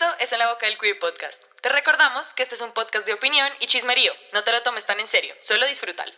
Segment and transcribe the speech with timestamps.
[0.00, 1.42] Esto es En la Boca del Queer Podcast.
[1.60, 4.12] Te recordamos que este es un podcast de opinión y chismerío.
[4.32, 6.12] No te lo tomes tan en serio, solo disfrútalo.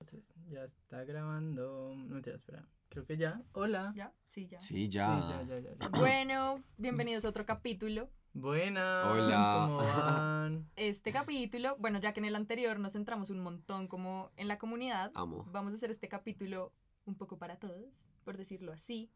[0.00, 1.92] Entonces, ya está grabando.
[1.94, 2.64] No te espera.
[2.88, 3.40] Creo que ya.
[3.52, 3.92] Hola.
[3.94, 4.12] ¿Ya?
[4.26, 4.60] Sí, ya.
[4.60, 5.06] Sí, Sí, ya.
[5.06, 5.88] ya, ya, ya, ya.
[5.90, 8.08] Bueno, bienvenidos a otro capítulo.
[8.32, 9.06] Buenas.
[9.06, 9.66] Hola.
[9.68, 10.68] ¿Cómo van?
[10.74, 14.58] Este capítulo, bueno, ya que en el anterior nos centramos un montón como en la
[14.58, 15.44] comunidad, Amo.
[15.52, 16.72] vamos a hacer este capítulo
[17.04, 19.08] un poco para todos, por decirlo así,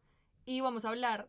[0.46, 1.28] y vamos a hablar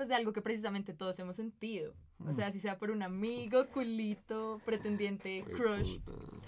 [0.00, 1.92] pues de algo que precisamente todos hemos sentido.
[2.26, 5.98] O sea, si sea por un amigo, culito, pretendiente, crush,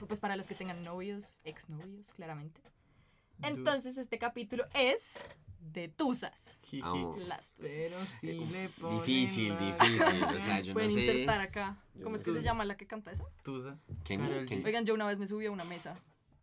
[0.01, 2.63] o pues para los que tengan novios, exnovios, claramente.
[3.43, 5.23] Entonces, este capítulo es
[5.61, 6.61] de tusas.
[6.73, 7.53] Las tusas.
[7.59, 10.25] Pero sí le ponen Difícil, difícil.
[10.35, 11.01] O sea, yo no Pueden sé.
[11.01, 11.77] insertar acá.
[12.03, 13.29] ¿Cómo es que se llama la que canta eso?
[13.43, 13.79] Tusa.
[14.03, 14.49] Kenny, Karol G.
[14.49, 14.65] Kenny.
[14.65, 16.01] Oigan, yo una vez me subí a una mesa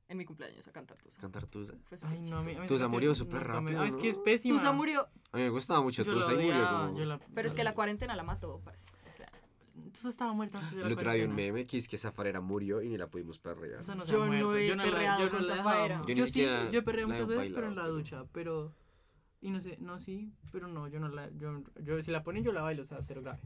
[0.09, 1.21] en mi cumpleaños a cantar Tusa.
[1.21, 1.73] Cantar Tusa.
[1.85, 4.17] Fue Ay, no, a mí, a mí Tusa murió súper rápido, Ah, es que es
[4.17, 4.23] ¿no?
[4.23, 4.55] pésima.
[4.57, 6.97] Tusa murió, A mí me gustaba mucho Yo Tusa y murió como...
[6.99, 8.91] yo la- pero es que la cuarentena la mató, parece.
[9.07, 9.31] O sea,
[9.93, 11.97] Tusa estaba muerta antes de la El otro día vi un meme que es que
[11.97, 13.79] Zafarera murió y ni la pudimos perrear.
[13.79, 14.57] O sea, no se Yo no muerto.
[14.57, 16.01] he yo no perreado yo con no la he Zafaera.
[16.07, 18.73] Yo Yo, sí, yo he perreado la he muchas veces, pero en la ducha, pero...
[19.41, 21.29] Y no sé, no, sí, pero no, yo no la...
[21.37, 23.39] Yo, yo si la ponen, yo la bailo, o sea, cero grave.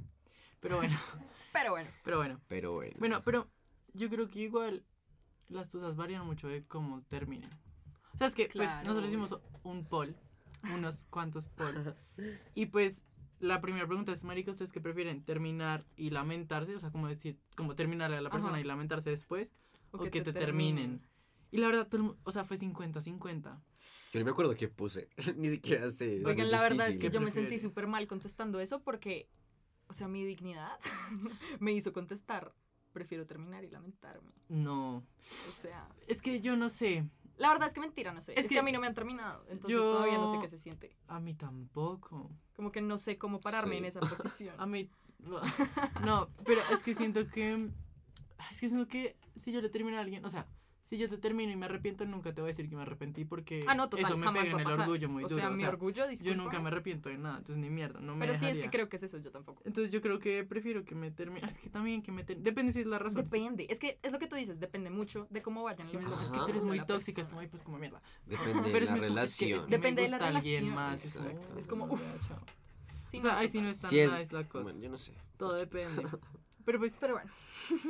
[0.59, 0.97] Pero bueno,
[1.53, 1.89] pero bueno.
[2.03, 2.39] pero bueno.
[2.47, 2.93] Pero bueno.
[2.97, 3.47] Bueno, pero
[3.93, 4.83] yo creo que igual
[5.49, 7.49] las tusas varían mucho de cómo terminen.
[8.13, 9.23] O sea, es que pues Claro, nosotros obvio.
[9.23, 10.15] hicimos un poll,
[10.73, 11.93] unos cuantos polls.
[12.53, 13.05] Y pues
[13.39, 15.23] la primera pregunta es, marica, ¿ustedes qué prefieren?
[15.23, 16.75] ¿Terminar y lamentarse?
[16.75, 18.61] O sea, como decir, como terminarle a la persona Ajá.
[18.61, 19.53] y lamentarse después.
[19.91, 21.01] O, que, te, terminen.
[21.51, 23.61] Y la verdad, todo o sea, fue 50-50.
[24.11, 25.09] Yo no me acuerdo qué puse.
[25.35, 26.23] Ni siquiera sé.
[26.25, 29.29] Oigan, la verdad es que ¿Qué yo me sentí súper mal contestando eso porque,
[29.87, 30.79] o sea, mi dignidad
[31.59, 32.55] me hizo contestar.
[32.93, 34.31] Prefiero terminar y lamentarme.
[34.49, 34.97] No.
[34.97, 35.03] O
[35.51, 37.05] sea, Es que yo no sé.
[37.37, 38.33] la verdad es que mentira, no sé.
[38.33, 40.37] Es Es, que, que a mí no me han terminado, entonces yo- todavía no sé
[40.39, 40.95] qué se siente.
[41.07, 42.29] A mí tampoco.
[42.55, 43.77] Como que no sé cómo pararme Sí.
[43.79, 43.99] en esa
[44.39, 44.55] posición.
[44.59, 44.89] A mí.
[46.05, 47.69] No, pero es que siento que.
[48.51, 50.23] Es que siento que si yo le termino a alguien.
[50.25, 50.47] O sea,
[50.83, 53.23] si yo te termino y me arrepiento, nunca te voy a decir que me arrepentí
[53.23, 53.63] porque.
[53.67, 55.39] Ah, no, total, Eso me jamás pega en el orgullo muy o duro.
[55.39, 56.35] sea, o mi sea, orgullo, yo disculpa.
[56.35, 58.01] nunca me arrepiento de nada, entonces ni mierda.
[58.01, 58.63] No me Pero sí es dejaría.
[58.63, 59.61] que creo que es eso, yo tampoco.
[59.65, 61.45] Entonces yo creo que prefiero que me termine.
[61.47, 62.43] Es que también que me termine.
[62.43, 63.23] Depende si es la razón.
[63.23, 66.03] Depende, es que es lo que tú dices, depende mucho de cómo vayan Sí, las
[66.05, 66.33] porque cosas.
[66.33, 68.01] es que tú eres de muy tóxica, es como, ay, pues como mierda.
[68.25, 69.65] Depende de Pero es la mismo, es que, es relación.
[69.67, 71.05] que Depende me de la gusta alguien relación, más.
[71.05, 71.57] Es como, exacto.
[71.59, 72.01] Es como, no, uf.
[72.01, 72.39] ya, chao.
[73.05, 74.63] Sí, o sea, ahí sí no es tan es- nice la cosa.
[74.63, 75.13] Bueno, yo no sé.
[75.37, 76.03] Todo depende.
[76.65, 77.31] Pero pues, Pero bueno,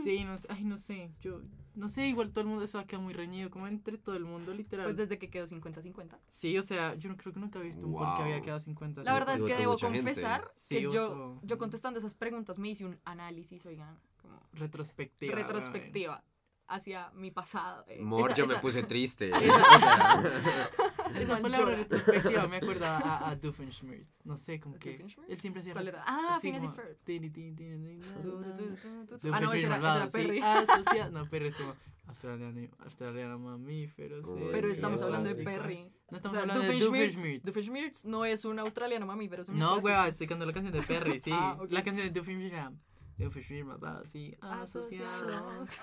[0.03, 1.41] sí, no sé, ay, no sé, yo,
[1.75, 4.16] no sé, igual todo el mundo eso va a quedar muy reñido, como entre todo
[4.16, 4.85] el mundo, literal.
[4.85, 6.17] pues desde que quedó 50-50.
[6.28, 8.59] Sí, o sea, yo no creo que nunca he visto un poll que había quedado
[8.59, 9.03] 50.
[9.03, 12.85] La verdad es que debo confesar Sí, que yo, yo contestando esas preguntas me hice
[12.85, 15.35] un análisis, oigan, como Retrospectiva.
[15.35, 16.23] retrospectiva
[16.68, 17.85] hacia mi pasado.
[17.88, 18.00] eh.
[18.01, 19.29] Mor, Esa- yo me esa- puse triste.
[19.35, 20.24] Esa-.
[21.19, 24.25] Esa fue la retrospectiva, me acuerdo a, a Doofenshmirtz.
[24.25, 24.91] No sé, como que.
[24.94, 25.31] Doofenshmirtz?
[25.31, 25.73] Él siempre hacía.
[25.73, 26.03] ¿Cuál era?
[26.07, 26.97] Ah, Phineas y Ferb.
[29.31, 30.18] Ah, no, ese era, sí.
[30.18, 30.40] Perry.
[30.41, 31.75] Asocia- No, Perry es como.
[32.06, 34.31] Australiano, australiano mamífero, sí.
[34.52, 35.44] Pero estamos hablando de.
[35.44, 35.84] Perry.
[35.84, 38.06] No O estamos sea, hablando de Doofenshmirtz- Doofenshmirtz.
[38.06, 39.44] No es un australiano mamífero.
[39.53, 41.31] No, hueva, estoy cantando la canción de Perry, sí.
[41.34, 41.57] Ah.
[41.69, 42.72] La canción de Doofenshmirtz
[43.18, 43.25] era.
[43.25, 44.35] Doofenshmirtz malvado, sí.
[44.41, 45.78] Asociados.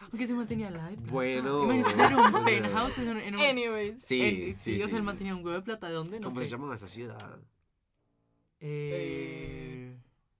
[0.00, 1.10] Aunque se mantenía la de plata.
[1.12, 1.72] Bueno.
[1.72, 3.20] Imagínate un penthouse en un.
[3.20, 4.02] En un Anyways.
[4.02, 5.06] Sí, en- sí, O sea, él sí.
[5.06, 5.88] mantenía un huevo de plata.
[5.88, 6.20] ¿De dónde?
[6.20, 6.44] No ¿Cómo sé.
[6.46, 7.38] se llamaba esa ciudad?
[8.60, 9.96] Eh.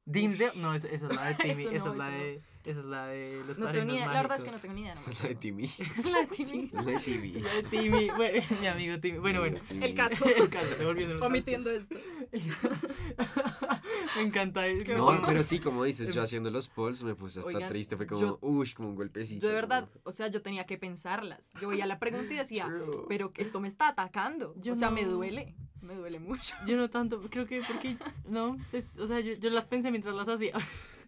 [0.08, 0.52] Dimsdale.
[0.60, 1.50] No, esa, esa es la de Timmy.
[1.62, 2.42] Eso esa no, es la de.
[2.64, 4.06] Esa es la de los No tengo ni idea.
[4.06, 4.94] La verdad es que no tengo ni idea.
[4.94, 5.34] no Esa es la de.
[5.36, 5.70] Timmy.
[6.12, 6.70] La de Timmy.
[6.72, 7.32] La de Timmy.
[7.32, 8.10] La de Timmy.
[8.10, 9.18] Bueno, mi amigo Timmy.
[9.18, 9.60] Bueno, bueno.
[9.80, 10.24] El caso.
[10.24, 11.96] El caso, devolviendo Omitiendo esto.
[14.16, 14.62] Me encanta.
[14.96, 15.22] No, bueno.
[15.26, 17.96] pero sí, como dices, yo haciendo los polls me puse hasta Oigan, triste.
[17.96, 19.42] Fue como, yo- uy, como un golpecito.
[19.42, 21.50] Yo de verdad, o sea, yo tenía que pensarlas.
[21.60, 23.04] Yo veía la pregunta y decía, True.
[23.08, 24.54] pero esto me está atacando.
[24.56, 25.54] Yo o sea, me duele.
[25.80, 26.54] Me duele mucho.
[26.66, 27.96] Yo no tanto, creo que porque,
[28.28, 30.54] no, pues, o sea, yo, yo las pensé mientras las hacía.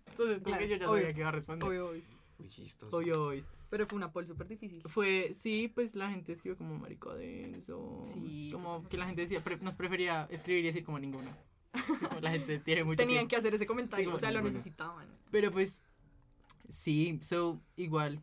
[0.09, 1.69] Entonces, como Claro, que yo ya obvio, sabía que iba a responder.
[1.69, 2.03] Obvio, obvio.
[2.39, 2.97] Muy chistoso.
[2.97, 3.43] Obvio, obvio.
[3.71, 4.81] Pero fue una poll súper difícil.
[4.87, 8.03] Fue, sí, pues la gente escribió como marico denso.
[8.07, 11.31] Sí, Como que la gente decía, pre- nos prefería escribir y decir como ninguno.
[12.09, 13.31] Como la gente tiene mucho Tenían tiempo.
[13.31, 14.09] que hacer ese comentario.
[14.11, 14.55] Sí, o sea, lo bueno.
[14.55, 15.07] necesitaban.
[15.31, 15.83] Pero pues,
[16.69, 18.23] sí, so, igual.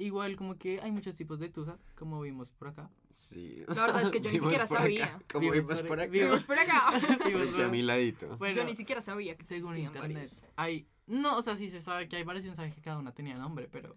[0.00, 2.88] Igual como que hay muchos tipos de tusa, como vimos por acá.
[3.10, 3.64] Sí.
[3.66, 5.18] La verdad es que yo ni siquiera por sabía.
[5.32, 6.10] Como Vimos vimos por- por acá.
[6.12, 6.90] vimos- por acá.
[7.26, 8.36] Vimos Aquí a por- mi ladito.
[8.38, 10.44] Bueno, yo ni siquiera sabía que según internet, varios.
[10.56, 12.98] hay, no, o sea, sí se sabe que hay varios y no sabe que cada
[12.98, 13.96] una tenía nombre, pero,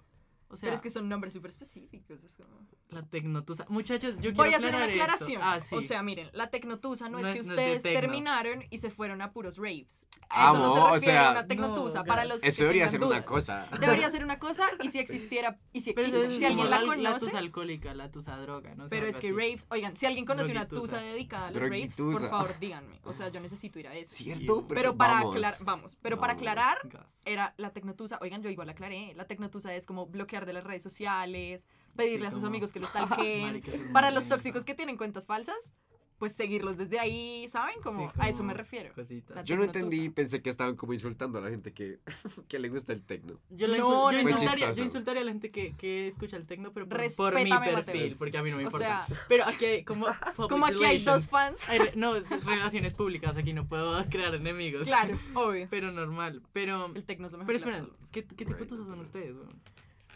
[0.52, 2.24] o sea, Pero es que son nombres súper específicos.
[2.24, 2.68] Es como...
[2.90, 5.42] la tecnotusa, muchachos, yo Voy quiero a hacer una aclaración.
[5.44, 5.76] Ah, sí.
[5.76, 8.90] O sea, miren, la tecnotusa no, No es que no es ustedes terminaron y se
[8.90, 10.06] fueron a puros raves.
[10.30, 12.30] a eso no se refiere sea, una tecnotusa no, para gas.
[12.34, 13.68] los que Eso debería ser una cosa.
[13.80, 16.80] Debería ser una cosa y si existiera y si Pero existe, es si alguien la
[16.80, 17.02] la, conoce.
[17.02, 18.90] la tusa alcohólica, la tusa droga, no sé.
[18.90, 19.36] Pero es que así.
[19.36, 23.00] raves, oigan, si alguien conoce una tusa dedicada a los raves, por favor díganme.
[23.04, 24.16] O sea, yo necesito ir a eso.
[24.16, 24.68] ¿Cierto?
[24.68, 25.36] Pero para vamos.
[25.36, 26.78] aclarar, vamos, pero para aclarar,
[27.26, 30.84] era la tecnotusa, oigan, yo igual aclaré, la tecnotusa es como bloquear de las redes
[30.84, 31.66] sociales,
[31.96, 34.64] pedirle Sí, a sus como- amigos que lo stalkeen, Marica, eso es para los tóxicos
[34.66, 35.74] que tienen cuentas falsas,
[36.18, 37.82] pues seguirlos desde ahí, ¿saben?
[37.82, 38.94] Como Sí, a eso como me refiero.
[38.94, 39.44] Cositas.
[39.44, 41.98] Yo no entendí, pensé que estaban como insultando a la gente que,
[42.48, 43.40] que le gusta el tecno.
[43.50, 46.74] Yo, No, insul- yo insultaría, yo insultaría a la gente que, que escucha el tecno,
[46.74, 48.18] pero por, por mi perfil, Mateus.
[48.20, 49.08] porque a mí no me O importa.
[49.08, 50.06] sea, pero aquí hay como
[50.48, 51.30] como aquí hay dos relations.
[51.32, 54.86] fans, Hay re- no, es relaciones públicas, aquí no puedo crear enemigos.
[54.86, 55.66] claro, obvio.
[55.72, 56.44] Pero normal.
[56.54, 57.60] Pero, El tecno es lo mejor.
[57.60, 57.96] pero solo.
[58.12, 59.06] ¿qué, qué tipo de Right, tusas son right.
[59.06, 59.34] ustedes?
[59.36, 59.60] weón?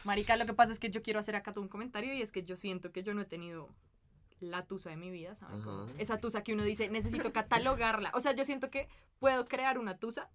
[0.05, 2.31] Marica, lo que pasa es que yo quiero hacer acá todo un comentario y es
[2.31, 3.69] que yo siento que yo no he tenido
[4.39, 5.61] la tusa de mi vida, ¿saben?
[5.61, 5.87] Ajá.
[5.97, 8.11] esa tusa que uno dice, necesito catalogarla.
[8.13, 8.87] O sea, yo siento que
[9.19, 10.29] puedo crear una tusa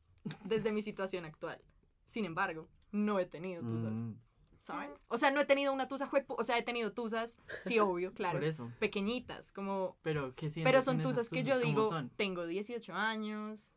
[0.44, 1.60] desde mi situación actual.
[2.04, 4.14] Sin embargo, no he tenido tusas, Mm.
[4.60, 4.90] ¿saben?
[5.08, 8.38] O sea, no he tenido una tusa, o sea, he tenido tusas, sí, obvio, claro,
[8.38, 8.72] Por eso.
[8.80, 9.96] pequeñitas, como...
[10.02, 12.10] Pero, ¿qué Pero son tusas que yo ¿Cómo digo, son?
[12.16, 13.70] tengo 18 años,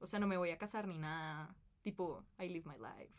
[0.00, 3.14] o sea, no me voy a casar ni nada, tipo, I live my life.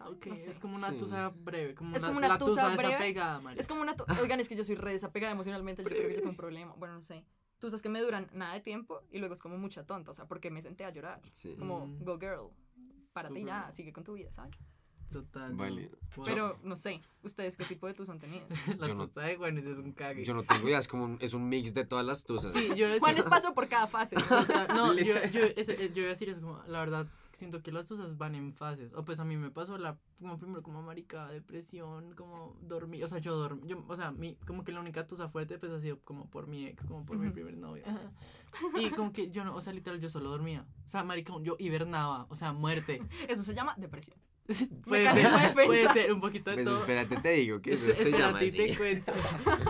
[0.00, 0.14] ¿Saben?
[0.16, 0.50] Ok, No sé.
[0.50, 0.96] es como una Sí.
[0.98, 2.92] tusa breve, como Es una, como una la tusa tusa breve.
[2.94, 3.60] desapegada, María.
[3.60, 3.94] Es como una...
[3.96, 6.36] tu- Oigan, es que yo soy re desapegada emocionalmente, yo creo que yo tengo un
[6.36, 6.74] problema.
[6.76, 7.24] Bueno, no sé.
[7.58, 10.26] Tusas que me duran nada de tiempo y luego es como mucha tonta, o sea,
[10.26, 11.20] porque me senté a llorar.
[11.32, 11.54] Sí.
[11.58, 12.04] Como, Mm.
[12.04, 12.48] go girl,
[13.12, 13.72] párate Go ya, girl.
[13.74, 14.56] sigue con tu vida, ¿sabes?
[15.12, 15.54] Total.
[15.54, 15.90] Vale.
[16.16, 16.24] wow.
[16.24, 18.46] Pero, no sé, ¿ustedes qué tipo de tus han tenido?
[18.78, 20.24] la yo no- de Juanes es un cague.
[20.24, 22.52] Yo no tengo idea, es como un, es un mix de todas las tusas.
[22.52, 24.16] Sí, yo Juan decía- les paso por cada fase.
[24.74, 27.72] No, yo, yo, ese- es- yo iba a decir eso como, la verdad, siento que
[27.72, 28.92] las tusas van en fases.
[28.94, 33.08] O pues a mí me pasó la, como primero como marica, depresión, como dormir, o
[33.08, 35.80] sea, yo dormí, yo, o sea, mi, como que la única tusa fuerte pues ha
[35.80, 37.84] sido como por mi ex, como por mi primer novio.
[38.78, 40.66] Y como que yo no, o sea, literal, yo solo dormía.
[40.84, 43.00] O sea, marica, yo hibernaba, o sea, muerte.
[43.28, 44.16] Eso se llama depresión.
[44.84, 46.80] Puede, ser, puede ser un poquito de Pues todo.
[46.80, 48.58] espérate, te digo que eso Es- se espera, llama a ti así.
[48.58, 49.12] te cuento.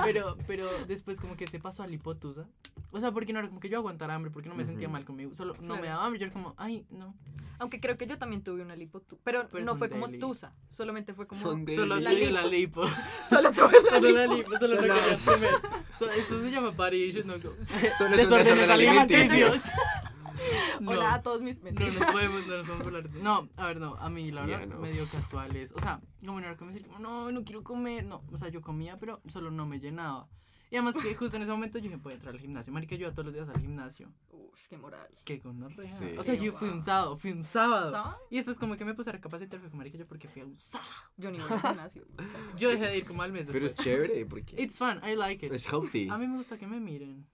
[0.05, 2.47] Pero, pero después como que se pasó a la hipotusa.
[2.93, 5.05] O sea, porque no era como que yo aguantara hambre, porque no me sentía mal
[5.05, 5.33] conmigo.
[5.35, 5.81] Solo no Claro.
[5.83, 6.19] me daba hambre.
[6.21, 7.15] Yo era como, ay, no.
[7.59, 9.21] Aunque creo que yo también tuve una lipotusa.
[9.23, 10.55] Pero, Pero no fue como tusa.
[10.71, 11.41] Solamente fue como.
[11.41, 12.31] Son Solo La lipo.
[12.33, 12.83] la lipo.
[13.29, 14.81] Solo tuve Solo la lipo, solo
[15.17, 15.49] Solo-.
[15.99, 17.35] So- eso se llama parillos, no.
[17.35, 19.59] Solo es Desórdenes alimenticios.
[20.41, 20.87] alimenticio.
[20.91, 21.97] Hola a todos mis No mentiras.
[21.99, 23.19] nos podemos, no nos podemos hablar de eso.
[23.21, 24.79] No, a ver, no, a mí la verdad Ya, no.
[24.81, 25.73] medio casuales.
[25.77, 28.05] O sea, como no era como decir, como, no, no quiero comer.
[28.05, 30.29] No, o sea, yo comía, pero solo no me llenaba.
[30.73, 32.73] Y además que justo en ese momento yo dije, puedo entrar al gimnasio.
[32.73, 34.13] Marica, yo iba todos los días al gimnasio.
[34.29, 35.09] Uf, qué moral.
[35.25, 36.15] Que con Sí.
[36.17, 38.17] O sea, yo fui un sábado, fui un sábado.
[38.31, 40.57] Y después como que me puse a recapacitar, fue marica, yo porque fui a un
[40.57, 40.89] sábado.
[41.17, 42.05] Yo ni voy al gimnasio.
[42.17, 43.73] o sea, Yo dejé de ir como al mes Pero después.
[43.81, 45.53] es chévere, porque It's fun, I like it.
[45.53, 46.09] es healthy.
[46.09, 47.27] A mí me gusta que me miren.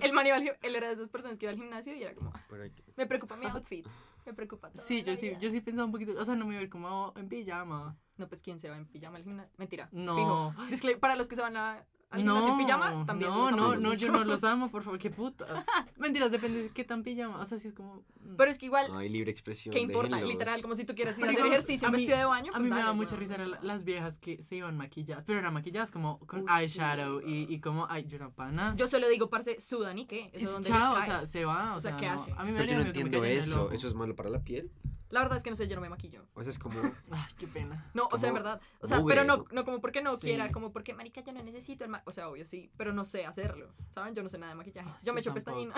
[0.00, 2.14] El man iba al él era de esas personas que iba al gimnasio y era
[2.14, 3.86] como, "Ah, Pero hay que- me preocupa mi outfit.
[4.24, 4.82] Me preocupa todo.
[4.82, 5.38] Sí, yo sí, vida".
[5.38, 7.96] yo sí pensaba un poquito, o sea, no me iba a ir como en pijama.
[8.16, 9.52] No, pues quién se va en pijama al gimnasio.
[9.58, 9.88] Mentira.
[9.92, 10.54] No.
[10.70, 10.98] Fijo.
[11.00, 13.30] Para los que se van a, al No, en pijama, también.
[13.30, 14.12] no, los no, no, yo mucho.
[14.12, 15.64] no los amo, por favor, qué putas.
[15.98, 18.04] Mentiras, depende de qué tan pijama, o sea, si es como...
[18.20, 18.36] mm.
[18.36, 19.72] Pero es que igual, Hay libre expresión.
[19.72, 20.10] ¿qué importa?
[20.16, 20.30] déjenlos.
[20.32, 22.50] Literal, como si tú quieras ir a hacer ejercicio a en mí- vestido de baño.
[22.50, 25.24] A pues mí me dale, da mucha risa o las viejas que se iban maquilladas,
[25.26, 28.74] pero eran maquilladas como con Uy, eyeshadow sí, y, y como, ay, yo era pana.
[28.76, 30.30] Yo solo digo, parce, sudan y qué.
[30.32, 31.18] Es Eso donde chao, o les cae.
[31.18, 32.12] sea, se va, o, O sea, ¿qué no.
[32.12, 32.32] hace?
[32.36, 33.70] A mí me Pero yo no me entiendo eso.
[33.72, 34.70] ¿Eso es malo para la piel?
[35.12, 36.26] La verdad es que no sé, yo no me maquillo.
[36.32, 36.74] O sea, es como...
[37.12, 37.90] Ay, qué pena.
[37.92, 38.60] No, o sea, en verdad.
[38.80, 39.64] O sea, mugre, pero no, ¿no?
[39.64, 40.28] como porque no Sí.
[40.28, 43.04] quiera, como porque, marica, yo no necesito el ma O sea, obvio, sí, pero no
[43.04, 43.74] sé hacerlo.
[43.90, 44.14] ¿Saben?
[44.14, 44.90] Yo no sé nada de maquillaje.
[45.02, 45.74] Yo me echo pestañina.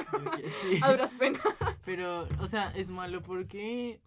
[0.46, 0.78] Sí.
[0.82, 1.42] A duras penas.
[1.84, 4.00] Pero, o sea, es malo porque.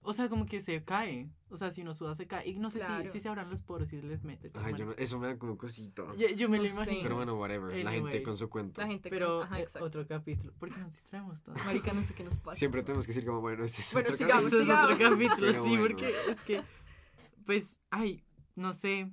[0.00, 1.30] O sea, como que se cae.
[1.48, 2.48] O sea, si uno suda, se cae.
[2.48, 3.04] Y no sé Claro.
[3.04, 4.50] si, si se abran los poros y les mete.
[4.54, 6.14] Ay, yo no, eso me da como cosito.
[6.16, 6.74] yo, yo me lo No sé.
[6.74, 7.02] imagino.
[7.04, 7.84] Pero bueno, whatever.
[7.84, 8.80] La gente con su cuento.
[8.80, 9.08] La gente.
[9.10, 10.52] Pero, Ajá, eh, otro capítulo.
[10.58, 11.64] ¿Por qué nos distraemos todos?
[11.64, 12.58] Marica, no sé qué nos pasa.
[12.58, 14.94] Siempre tenemos que decir como, bueno, este es Bueno, otro sigamos, Eso es capítulo.
[14.94, 15.82] otro capítulo, Pero sí, bueno.
[15.82, 16.62] porque es que.
[17.44, 18.24] Pues, ay,
[18.56, 19.12] no sé.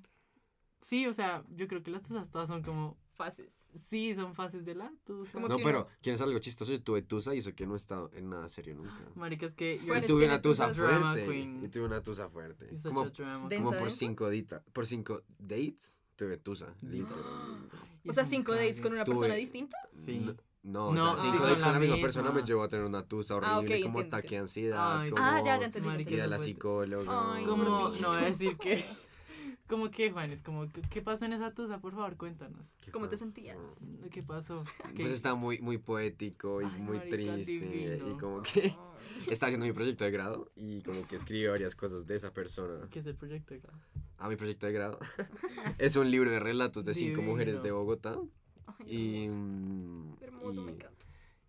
[0.82, 2.98] Sí, o sea, yo creo que las tusas todas son como.
[3.15, 3.65] Fases.
[3.75, 5.34] Sí, son fases de la tusa.
[5.34, 6.72] Como No, que pero uno- ¿quieres algo chistoso?
[6.72, 8.98] Yo tuve tusa y eso que no he estado en nada serio nunca.
[9.15, 9.77] Marica, es que.
[9.79, 11.25] Yo Bueno, tuve sí, una tusa fuerte.
[11.27, 11.63] queen.
[11.63, 12.70] Y tuve una tusa fuerte.
[12.84, 16.74] Como, como por cinco dita, por cinco dates tuve tusa.
[18.05, 19.77] O sea, cinco dates con una Tuve- persona distinta.
[19.91, 20.20] Sí.
[20.63, 22.05] No, no, No, o sea, sí, cinco dates con la misma misma.
[22.08, 24.43] persona me llevó a tener una tusa horrible, Ah, ok, como ataque de entiendo.
[24.43, 25.88] ansiedad, Ay, como Ah, ya, ya entendí.
[25.88, 27.34] Marica, ir a la psicóloga.
[27.34, 27.91] Ay, gordito.
[28.01, 28.86] No voy a decir que.
[29.67, 30.32] ¿Cómo que, Juan?
[30.32, 31.79] Es como, ¿qué, pasó en esa tusa?
[31.79, 32.74] Por favor, cuéntanos.
[32.82, 33.86] ¿Qué ¿Cómo te sentías?
[34.12, 34.63] ¿Qué pasó?
[34.96, 37.51] ¿Qué- Pues está muy, muy poético y Ay, muy marica, triste.
[37.53, 38.10] divino.
[38.12, 38.75] Y como que
[39.29, 42.88] estaba haciendo mi proyecto de grado y como que escribe varias cosas de esa persona.
[42.89, 43.53] ¿Qué es el proyecto?
[43.53, 43.79] de grado?
[44.17, 45.00] A mi proyecto de grado.
[45.77, 48.17] es un libro de relatos de cinco mujeres de Bogotá.
[48.67, 49.38] Ay, Y, hermoso.
[49.38, 50.93] mm, Hermoso, me y- encanta.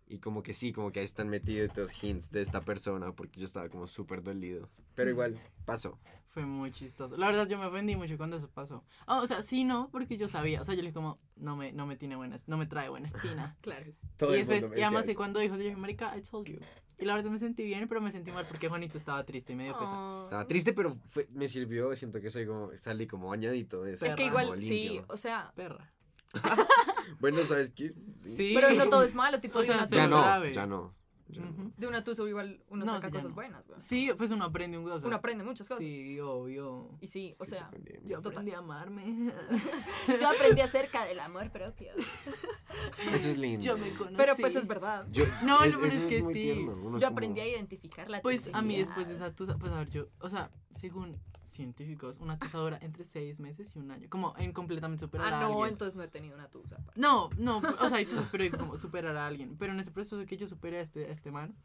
[0.07, 3.39] Y como que sí, como que ahí están metidos estos hints de esta persona porque
[3.39, 4.69] yo estaba como súper dolido.
[4.93, 5.97] Pero igual, pasó.
[6.27, 7.15] Fue muy chistoso.
[7.17, 8.83] La verdad, yo me ofendí mucho cuando eso pasó.
[9.07, 10.61] Ah, o sea, sí, no, porque yo sabía.
[10.61, 12.89] O sea, yo le dije como, no me, no me tiene buena, no me trae
[12.89, 13.55] buena espina.
[13.61, 13.85] Claro.
[14.17, 15.17] Todo y el después, mundo me y además eso.
[15.17, 16.59] cuando dijo, yo dije, marica, I told you.
[16.97, 19.55] Y la verdad me sentí bien, pero me sentí mal porque Juanito estaba triste y
[19.55, 19.95] me dio pesar.
[19.97, 20.19] Oh.
[20.21, 21.95] Estaba triste, pero fue- me sirvió.
[21.95, 24.05] Siento que soy como, salí como bañadito de eso.
[24.05, 25.05] Es que igual, como sí, limpio.
[25.09, 25.91] o sea, Perra.
[27.19, 27.93] Bueno, ¿sabes qué?
[28.19, 28.53] Sí.
[28.55, 30.53] pero no todo es malo, tipo O de sea, Ya no, sabe.
[30.53, 30.93] ya no.
[31.27, 31.49] ya no.
[31.49, 31.71] Ujú.
[31.77, 33.35] De una tusa igual uno No, saca sí, cosas no.
[33.35, 33.79] buenas, güey.
[33.79, 35.07] Sí, pues uno aprende un gozo.
[35.07, 35.83] Uno aprende muchas cosas.
[35.83, 36.89] Sí, obvio.
[37.01, 37.93] Y sí, o Sí, sea, aprendí.
[38.05, 38.31] Yo Total.
[38.33, 39.33] aprendí a amarme.
[40.21, 41.93] yo aprendí acerca del amor propio.
[41.95, 43.61] Eso es lindo.
[43.61, 44.15] Yo me conocí.
[44.17, 45.07] Pero pues es verdad.
[45.11, 46.33] Yo- No, no, pero es que sí.
[46.33, 49.57] tierno, es Yo como- aprendí a identificar la Pues a mí después de esa tusa,
[49.57, 53.79] pues a ver, yo, o sea, según científicos, una tusa dura entre seis meses y
[53.79, 54.07] un año.
[54.09, 55.69] Como en completamente superar Ah, a no, alguien.
[55.69, 56.77] entonces no he tenido una tusa.
[56.95, 59.55] No, no, o sea, tusas, pero digo como superar a alguien.
[59.57, 61.55] Pero en ese proceso de que yo superé a este, a este man,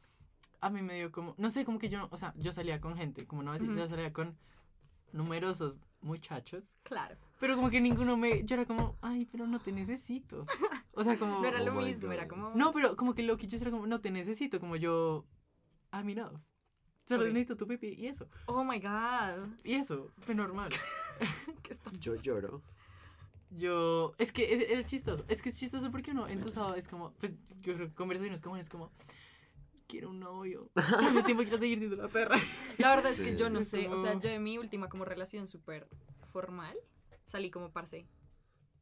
[0.60, 2.96] a mí me dio como, no sé, como que yo, o sea, yo salía con
[2.96, 3.78] gente, como no decir, Ujú.
[3.78, 4.36] yo salía con
[5.12, 7.16] numerosos muchachos, Claro.
[7.40, 10.46] pero como que ninguno me, yo era como, ay, pero no te necesito.
[10.92, 11.40] O sea, como...
[11.40, 12.14] No era Oh lo my mismo, God.
[12.14, 12.52] era como.
[12.54, 15.26] No, pero como que lo que yo era como, no te necesito, como yo,
[15.92, 16.38] I'm enough.
[17.10, 17.28] Solo Ok.
[17.32, 18.28] necesito tu pipi y eso.
[18.46, 19.48] Oh my god.
[19.64, 20.68] Y eso, fue normal.
[21.64, 22.62] ¿Qué está Yo lloro.
[23.50, 27.12] Yo, es que es, es chistoso, es que es chistoso porque uno entusado es como,
[27.14, 28.92] pues yo creo que conversaciones como es como,
[29.88, 32.36] quiero un novio, pero al mismo tiempo quiero seguir siendo la perra.
[32.78, 33.36] La verdad es que Sí.
[33.36, 35.88] yo no Es sé, o sea, como- yo de mi última como relación súper
[36.32, 36.76] formal,
[37.24, 38.06] salí como parce,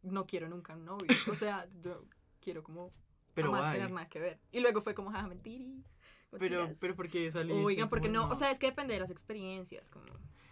[0.03, 2.05] no quiero nunca un novio, o sea, yo
[2.43, 2.93] quiero como
[3.35, 3.73] Pero guay.
[3.73, 4.39] tener nada que ver.
[4.53, 5.83] Y luego fue como, jaja, mentiri.
[6.31, 6.79] Pero, mentiras".
[6.81, 7.53] pero porque salí.
[7.53, 10.07] Oigan, porque no, o sea, es que depende de las experiencias, como...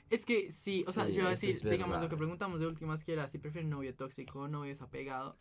[0.09, 2.61] Es que sí, o sea, Sí, yo iba a decir, es digamos lo que preguntamos
[2.61, 5.37] de últimas que era si prefieren novio tóxico o novio desapegado.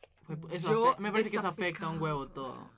[0.50, 2.54] Eso Yo me parece que eso afecta un huevo o todo.
[2.54, 2.72] sea.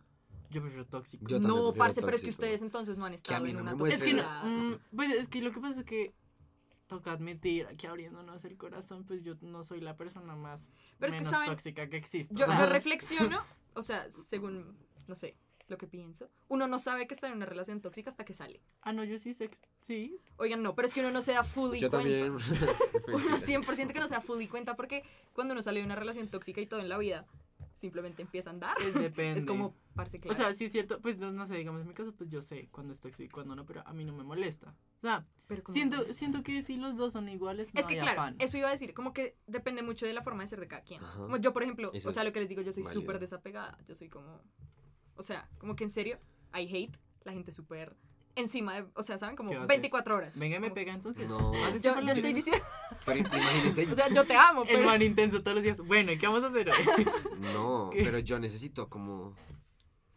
[0.50, 1.26] Yo prefiero tóxico.
[1.28, 3.56] Yo no, prefiero parce, pero es que ustedes entonces no han a estado mí en
[3.58, 5.86] no una me muestre Es que no, mm, pues es que lo que pasa es
[5.86, 6.14] que
[6.88, 11.18] toca admitir que abriéndonos el corazón, pues yo no soy la persona más Pero es
[11.18, 11.50] que, menos ¿saben?
[11.50, 12.34] tóxica que existe.
[12.36, 13.44] o Yo, sea, yo reflexiono,
[13.76, 15.36] o sea, según, no sé,
[15.68, 18.62] lo que pienso, uno no sabe que está en una relación tóxica hasta que sale.
[18.82, 20.18] Ah, no, yo sí sé, que- sí.
[20.38, 22.08] Oigan, no, pero es que uno no se da fully Yo cuenta.
[22.10, 22.34] también.
[23.14, 26.28] Uno 100% que no se da fully cuenta porque cuando uno sale de una relación
[26.30, 27.26] tóxica y todo en la vida,
[27.72, 28.76] simplemente empieza a andar.
[28.82, 29.40] Es depende.
[29.40, 31.94] Es como, parce, O sea, sí es cierto, pues no, no sé, digamos en mi
[31.94, 34.24] caso, pues yo sé cuando estoy tóxico y cuando no, pero a mí no me
[34.24, 34.74] molesta.
[34.98, 38.00] O sea, pero siento, siento que si los dos son iguales, no Es que hay
[38.02, 38.36] claro, afán.
[38.40, 40.82] eso iba a decir, como que depende mucho de la forma de ser de cada
[40.82, 41.04] quien.
[41.04, 41.18] Ajá.
[41.20, 43.78] Como yo, por ejemplo, Eso o sea, lo que les digo, yo soy súper desapegada.
[43.88, 44.42] Yo soy como,
[45.18, 46.20] o sea, como que en serio,
[46.54, 47.96] I hate la gente súper
[48.36, 49.36] encima de, o sea, ¿saben?
[49.36, 50.38] Como ¿Qué va a 24 horas.
[50.38, 51.28] Venga, y me Como- pega entonces.
[51.28, 51.52] No.
[51.82, 52.64] Yo, yo estoy diciendo,
[53.06, 53.92] Pero imagínense.
[53.92, 54.84] o sea, yo te amo, El pero...
[54.86, 55.80] man intenso todos los días.
[55.82, 57.08] Bueno, ¿y qué vamos a hacer hoy?
[57.54, 58.04] No, ¿Qué?
[58.04, 59.34] pero yo necesito como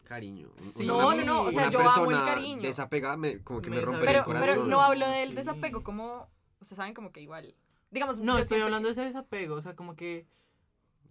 [0.04, 0.50] cariño.
[0.58, 0.70] O Sí.
[0.84, 2.62] sea, No, una- no, no, o sea, una yo amo el persona cariño.
[2.62, 4.48] Desapegada me, como que me, Me rompe pero, el corazón.
[4.48, 5.34] pero no hablo del Sí.
[5.36, 6.28] desapego como,
[6.60, 6.94] o sea, ¿saben?
[6.94, 7.54] Como que igual,
[7.90, 10.26] digamos, No, estoy hablando que- de ese desapego, o sea, como que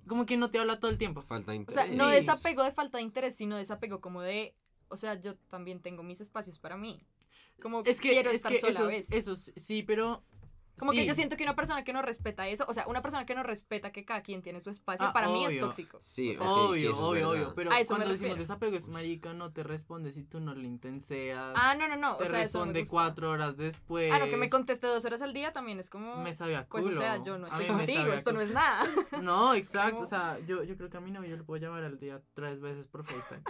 [0.09, 1.21] como que no te habla todo el tiempo.
[1.21, 1.97] Falta de O sea, interés.
[1.97, 4.53] no desapego de falta de interés, sino desapego como de,
[4.89, 6.97] o sea, yo también tengo mis espacios para mí.
[7.61, 9.11] Como Es que, quiero es estar que sola a esos, veces.
[9.11, 10.23] esos, sí, pero
[10.79, 13.25] Como que yo siento que una persona que no respeta eso, o sea, una persona
[13.25, 15.99] que no respeta que cada quien tiene su espacio, Ah, para mí es tóxico.
[16.03, 18.75] Sí, O sea, ok, sí, obvio, eso obvio, obvio, pero A eso cuando decimos desapego
[18.77, 21.53] es marica, no te responde si tú no le intenseas.
[21.57, 22.15] Ah, no, no, no.
[22.17, 22.91] te o sea, eso no me responde gusta.
[22.91, 24.11] cuatro horas después.
[24.11, 26.17] Ah, no, que me conteste dos horas al día también es como.
[26.23, 26.95] Me sabe a pues, culo.
[26.97, 28.47] o sea, yo no A estoy mí me contigo, esto no culo.
[28.47, 28.85] es nada.
[29.21, 29.91] No, exacto.
[29.95, 32.21] Como- O sea, yo, yo creo que a mi novio lo puedo llamar al día
[32.33, 33.43] tres veces por FaceTime.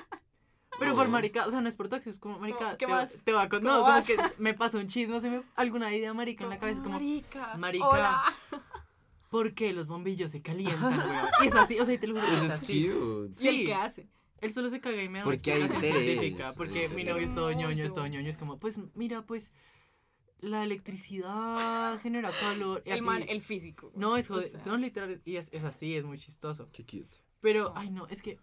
[0.80, 2.78] Pero por marica, o sea, no es por tóxico, es como marica.
[2.78, 3.22] ¿Qué te, más?
[3.24, 4.08] Te va a con- ¿Cómo No, como vas?
[4.08, 6.96] que me pasa un chisme, se me alguna idea marica en la cabeza, es como,
[6.96, 7.58] Marica.
[7.58, 7.88] marica.
[7.88, 8.24] Hola.
[9.30, 11.28] ¿por qué los bombillos se calientan, weón?
[11.44, 12.88] Y es así, o sea, y te lo juro Eso es es así.
[12.90, 13.44] cute.
[13.44, 13.66] ¿Y el Sí.
[13.66, 14.10] que hace?
[14.42, 16.54] Él solo se caga y me da una Porque hay explicación científica.
[16.56, 18.30] Porque mi novio es todo ñoño, es todo ñoño.
[18.30, 19.52] Es como, pues mira, pues
[20.40, 22.82] la electricidad genera calor.
[22.86, 23.04] Y El así.
[23.04, 23.92] man, el físico.
[23.96, 25.22] No, es O joder, sea, son literales.
[25.26, 26.66] Y es, es así, es muy chistoso.
[26.72, 27.18] Qué cute.
[27.42, 27.74] Pero, No.
[27.76, 28.40] ay, no, es que,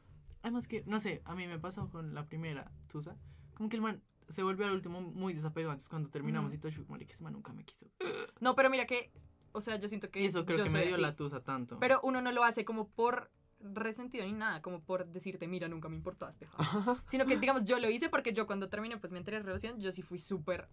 [0.47, 3.17] además que, no sé, a mí me pasó con la primera Tusa.
[3.55, 5.73] Como que el man se volvió al último muy desapegado.
[5.73, 7.87] Entonces, cuando terminamos y todo, yo, marica, ese man nunca me quiso.
[8.41, 9.11] No, pero mira que,
[9.53, 10.21] o sea, yo siento que.
[10.23, 11.03] Y eso creo yo que me soy dio así.
[11.03, 11.79] la Tusa tanto.
[11.81, 15.89] Pero uno no lo hace como por resentido ni nada, como por decirte, mira, nunca
[15.89, 16.47] me importaste.
[16.47, 17.03] ja".
[17.09, 19.91] Sino que, digamos, yo lo hice porque yo cuando terminé pues mi anterior relación, yo
[19.93, 20.69] sí fui súper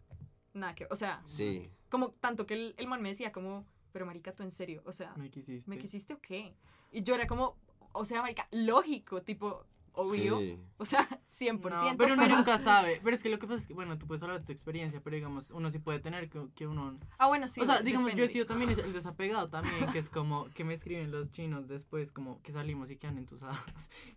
[0.53, 1.69] nada que, o sea, Sí.
[1.89, 4.91] como tanto que el, el man me decía como, pero marica, tú en serio, o
[4.91, 5.69] sea, me quisiste.
[5.69, 6.53] ¿me quisiste o qué?
[6.91, 7.57] Y yo era como,
[7.93, 10.39] o sea, marica, lógico, tipo, obvio.
[10.39, 10.59] Sí.
[10.77, 11.91] O sea, 100%.
[11.91, 12.99] No, pero uno nunca sabe.
[13.03, 15.01] Pero es que lo que pasa es que, bueno, tú puedes hablar de tu experiencia,
[15.03, 16.97] pero digamos, uno sí puede tener que, que uno...
[17.17, 17.61] Ah, bueno, sí.
[17.61, 20.73] o sea, digamos, yo he sido también el desapegado también, que es como que me
[20.73, 23.57] escriben los chinos después, como que salimos y quedan entusados.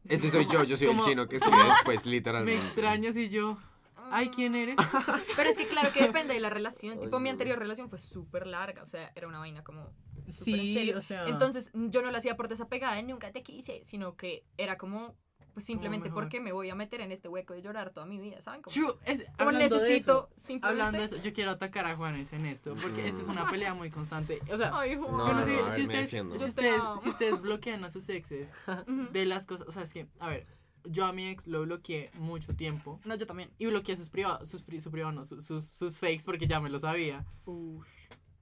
[0.05, 2.65] Ese soy yo, yo soy Como- el chino que escribe después, Me literalmente.
[2.67, 3.59] extrañas y yo,
[4.11, 4.77] ay, ¿quién eres?
[5.37, 7.01] Pero es que claro que depende de la relación.
[7.01, 8.83] Tipo, mi anterior relación fue súper larga.
[8.83, 9.85] O sea, era una vaina como.
[9.85, 10.99] súper en Sí, serio.
[10.99, 11.27] o sea...
[11.29, 15.15] Entonces, yo no lo hacía por desapegada, nunca te quise, sino que era como.
[15.55, 18.43] Pues simplemente porque me voy a meter en este hueco de llorar toda mi vida,
[18.43, 18.61] ¿saben?
[18.61, 20.69] Como, Chu, es- como hablando de necesito eso, simplemente.
[20.83, 23.73] Hablando de eso, yo quiero atacar a Juanes en esto, porque esto es una pelea
[23.73, 24.43] muy constante.
[24.53, 25.13] O sea, Ay, Juan.
[25.17, 27.89] No, yo no no, sé si, ustedes, si, Yo te ustedes, si ustedes bloquean a
[27.89, 28.51] sus exes
[29.13, 30.47] de las cosas, o sea, es que, a ver,
[30.91, 33.51] yo a mi ex lo bloqueé mucho tiempo No, yo también.
[33.59, 36.61] y bloqueé sus privados, sus, pri- su privado, no, sus, sus, sus fakes porque ya
[36.61, 37.25] me lo sabía.
[37.45, 37.87] Uf.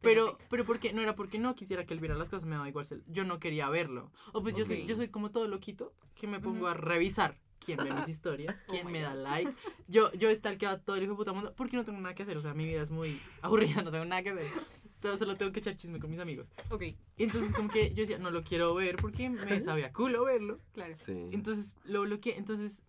[0.00, 2.68] Pero, pero porque no era porque no quisiera que él viera las cosas, me daba
[2.68, 2.86] igual.
[3.06, 4.12] Yo no quería verlo.
[4.34, 7.78] O pues yo soy, yo soy como todo loquito que me pongo a revisar quién
[7.78, 9.22] ve mis historias, Oh quién my me da God.
[9.22, 9.54] like.
[9.88, 12.22] Yo, yo stalkeo a todo el hijo de puta mundo porque no tengo nada que
[12.22, 12.36] hacer.
[12.36, 14.46] O sea, mi vida es muy aburrida, no tengo nada que hacer.
[15.04, 16.50] Entonces solo tengo que echar chisme con mis amigos.
[16.70, 20.24] Ok, Y entonces como que yo decía, no lo quiero ver porque me sabía culo
[20.24, 20.58] verlo.
[20.72, 20.94] claro.
[20.96, 21.28] Sí.
[21.32, 22.38] Entonces lo bloqueé.
[22.38, 22.82] Entonces,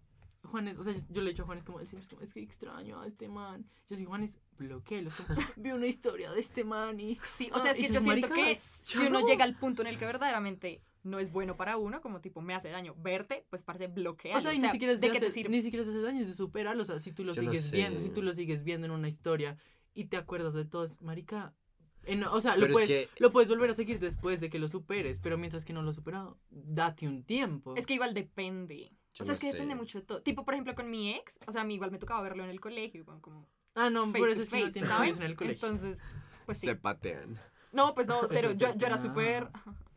[0.43, 2.21] Juanes, o sea, yo, yo le he dicho a Juanes como, él siempre es como,
[2.21, 3.65] es que extraño a este man.
[3.89, 5.09] Yo soy Juanes, bloqueélo.
[5.09, 7.19] Es como, vi una historia de este man y.
[7.33, 9.27] Sí, o Ah, sea, es que tú, yo siento marica, que yo si uno no.
[9.27, 12.53] llega al punto en el que verdaderamente no es bueno para uno, como tipo me
[12.55, 14.37] hace daño verte, pues parece bloquear.
[14.37, 15.49] O sea, y ni siquiera es de, ¿de te hacer- sirve?
[15.49, 16.81] ni siquiera es de hacer daño, es de superarlo.
[16.81, 18.13] O sea, si tú lo Yo no sigues viendo, si sé.
[18.13, 19.57] tú lo sigues viendo en una historia
[19.93, 21.53] y te acuerdas de todo, es- marica.
[22.05, 24.67] En- o sea, lo puedes, que- lo puedes volver a seguir después de que lo
[24.67, 27.75] superes, pero mientras que no lo has superado, date un tiempo.
[27.75, 28.91] Es que igual depende.
[29.13, 30.21] Yo o sea, no es que depende mucho de todo.
[30.21, 32.49] Tipo, por ejemplo, con mi ex, o sea, a mí igual me tocaba verlo en
[32.49, 35.35] el colegio, como- como ah, no, face por eso es que no amigos en el
[35.35, 35.67] colegio.
[35.67, 36.01] Entonces,
[36.45, 36.67] pues sí.
[36.67, 37.39] Se patean.
[37.71, 38.51] No, pues no, cero.
[38.57, 39.47] Yo, yo era súper.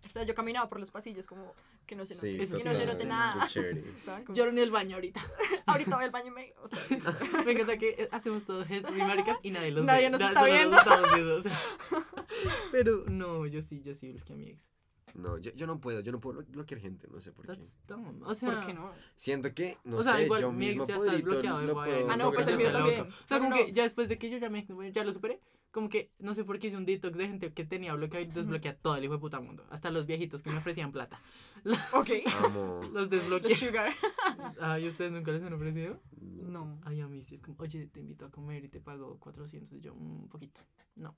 [0.09, 1.55] O sea, yo caminaba por los pasillos como
[1.87, 2.47] que no se note.
[2.47, 3.47] Sí, que no se note qué nada.
[4.25, 5.21] Como, Yo en el baño ahorita.
[5.67, 6.55] ahorita voy al baño y me.
[6.63, 6.99] O sea, sí.
[7.47, 10.11] Me encanta que hacemos todos gestos y maricas y nadie los Nadie ve.
[10.11, 10.77] nos está viendo.
[11.15, 11.61] viendo, o sea.
[12.73, 14.67] Pero no, yo sí, yo sí bloqueé a mi ex.
[15.15, 17.53] No, yo, yo no puedo, yo no puedo blo- bloquear gente, no sé por qué.
[17.55, 18.23] That's dumb.
[18.25, 18.93] O sea, ¿Por qué no?
[19.17, 22.17] Siento que, no o sea, sé, igual yo mi ex mismo ya está puedo Ah,
[22.17, 23.01] no, pues el mío también.
[23.01, 23.57] O sea, No, como no.
[23.67, 25.41] que ya después de que yo ya me ya lo superé,
[25.79, 28.29] como que no sé por qué hice un detox de gente que tenía bloqueado y
[28.29, 29.65] desbloqueé a todo el hijo de puta mundo.
[29.71, 31.21] Hasta los viejitos que me ofrecían plata.
[31.93, 32.09] Ok.
[32.93, 33.55] Los desbloqueé.
[33.57, 33.93] sugar.
[34.61, 36.01] Ay, ¿ustedes nunca les han ofrecido?
[36.21, 36.81] No.
[36.85, 39.73] Ay, a mí sí es como, oye, te invito a comer y te pago 400.
[39.73, 40.61] Y yo, "Mm, un poquito.
[40.97, 41.17] No.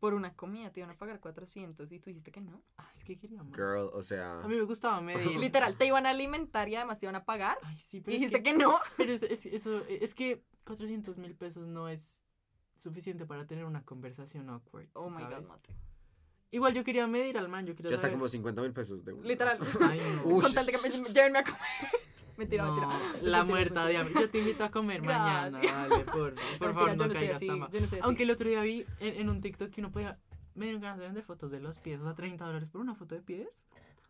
[0.00, 2.62] Por una comida te iban a pagar 400 y tú dijiste que no.
[2.76, 3.54] Ay, es que quería más.
[3.56, 4.40] Girl, o sea.
[4.42, 5.00] A mí me gustaba
[5.34, 5.38] medir.
[5.40, 7.56] Literal, te iban a alimentar y además te iban a pagar.
[7.62, 8.78] Ay, sí, Y pero es dijiste que, que no.
[8.96, 12.25] pero es, es- eso, es que 400 mil pesos no es
[12.76, 14.88] suficiente para tener una conversación awkward.
[14.94, 15.48] Oh my god, ¿sabes?
[15.48, 15.74] mate.
[16.50, 19.04] Igual yo quería medir al man, yo quería Ya está saber- como 50 mil pesos
[19.04, 19.26] de una.
[19.26, 19.58] Literal.
[19.90, 20.40] Ay, no.
[20.40, 21.60] Con tal de que me llévenme a comer.
[22.36, 23.20] mentira, No, mentira.
[23.22, 24.14] la muerta de hambre.
[24.20, 25.88] Yo te invito a comer mañana, Gracias.
[25.88, 27.70] vale, por, por favor, no no caigas tan mal.
[27.72, 27.98] no.
[28.02, 30.18] Aunque el otro día vi en, en un TikTok que uno podía.
[30.54, 32.94] Me dieron ganas de vender fotos de los pies, o sea, 30 dólares por una
[32.94, 33.58] foto de pies.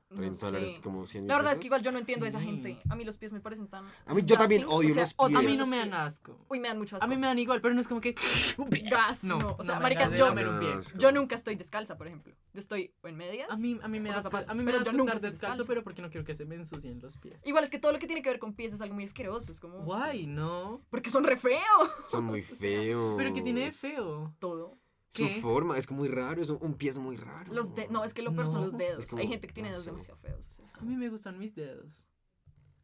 [0.09, 0.81] No 30 dólares sé.
[0.83, 2.79] como 100 mil La verdad es que igual yo no entiendo a esa gente.
[2.88, 3.85] A mí los pies me parecen tan.
[4.07, 5.51] A mí yo también odio O sea, los odio A pies.
[5.53, 6.01] mí no me dan pies.
[6.01, 6.38] asco.
[6.49, 7.05] Uy, me dan mucho asco.
[7.05, 8.14] A mí me dan igual, pero no es como que.
[8.90, 9.25] gas.
[9.25, 12.07] No, No, o sea, no me marica, das de yo, yo nunca estoy descalza, por
[12.07, 12.35] ejemplo.
[12.53, 13.51] Yo estoy o en medias.
[13.51, 15.64] A mí, a mí me da asco, a mí me da asco nunca estar descalzo,
[15.64, 17.45] pero porque no quiero que se me ensucien los pies.
[17.45, 19.51] Igual es que todo lo que tiene que ver con pies es algo muy asqueroso.
[19.51, 19.79] Es como.
[19.81, 20.83] Guay, no.
[20.88, 21.61] Porque son re feos.
[22.09, 23.14] Son muy feos.
[23.19, 24.35] Pero que tiene de feo.
[24.38, 24.79] Todo.
[25.11, 27.53] Su forma es muy raro, es un, un pie es muy raro.
[27.53, 29.05] Los de no, es que lo peor son los dedos.
[29.05, 30.47] Es Hay gente que tiene dedos demasiado feos.
[30.47, 32.07] o sea, A mí me gustan mis dedos.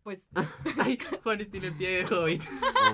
[0.02, 0.28] Pues,
[0.80, 2.42] Ay, Juanes tiene el pie de hobbit.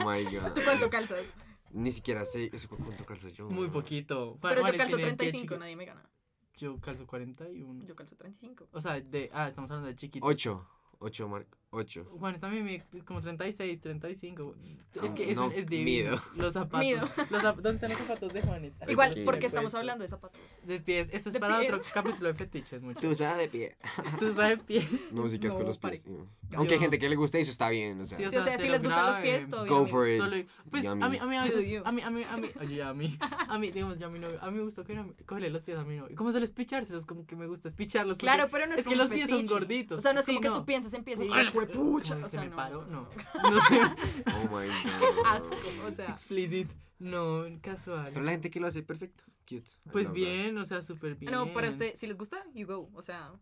[0.00, 0.52] Oh my god.
[0.54, 1.24] ¿tú cuánto calzas?
[1.70, 3.48] Ni siquiera sé eso cuánto calzo yo.
[3.50, 4.38] Muy poquito.
[4.40, 6.10] Juan- Pero yo Juanes calzo el pie 35, chiqui- nadie me gana.
[6.56, 7.84] Yo calzo 41.
[7.86, 8.68] Yo calzo 35.
[8.72, 9.30] O sea, de.
[9.32, 10.26] Ah, estamos hablando de chiquito.
[10.26, 10.66] 8.
[11.00, 11.57] 8, Marco.
[11.70, 12.04] 8.
[12.18, 14.54] Juan, también me como 36, 35.
[15.02, 16.10] Es Ah, que es, no, es divino.
[16.12, 16.22] mido.
[16.36, 16.80] Los zapatos.
[16.80, 17.00] Mido.
[17.30, 18.72] Los zap- ¿Dónde están los zapatos de Juanes?
[18.88, 20.40] Igual, los porque estamos hablando de zapatos.
[20.64, 21.10] De pies.
[21.12, 21.90] Eso es De para otro pies.
[21.92, 23.10] capítulo de fetiches, muchachos.
[23.10, 23.76] Tú sabes de pie.
[24.18, 24.88] Tú sabes pie.
[25.12, 25.98] Músicas con No, los pare.
[25.98, 26.04] pies.
[26.04, 26.54] sí.
[26.56, 28.00] Aunque hay gente que le gusta eso, está bien.
[28.00, 29.76] O sea, Sí, o sea, se si lo les gustan los pies, todo bien.
[29.78, 30.16] Go for it.
[30.16, 30.36] Solo,
[30.70, 31.82] pues a mí, a mí a you.
[31.84, 34.18] a mí, a mí, a mí, oye, a mí, a mí, digamos, yo a mi
[34.18, 36.16] novio, a mí me gusta cogerle, cogerle los pies a mi novio.
[36.16, 36.94] ¿Cómo se les picharse?
[37.06, 38.16] como que me gusta es picharlos.
[38.16, 39.98] Claro, pero no es, es que los pies son gorditos.
[39.98, 41.28] O sea, no es como que tú pienses en pies y
[41.62, 42.14] Ay, digas, "Fue pucha.
[42.14, 43.08] Ay, O se sea, me no, paró, no,
[43.50, 43.60] no.
[43.62, 43.80] sé.
[44.26, 45.26] oh my god.
[45.26, 46.06] Asco, o sea.
[46.10, 46.70] Explicit.
[46.98, 48.10] No, casual.
[48.12, 49.22] Pero la gente que lo hace perfecto.
[49.48, 49.70] Cute.
[49.92, 50.14] Pues that.
[50.14, 51.30] bien, o sea, súper bien.
[51.32, 52.90] No, para usted, si les gusta, you go.
[52.94, 53.32] O sea,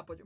[0.00, 0.24] apoyo.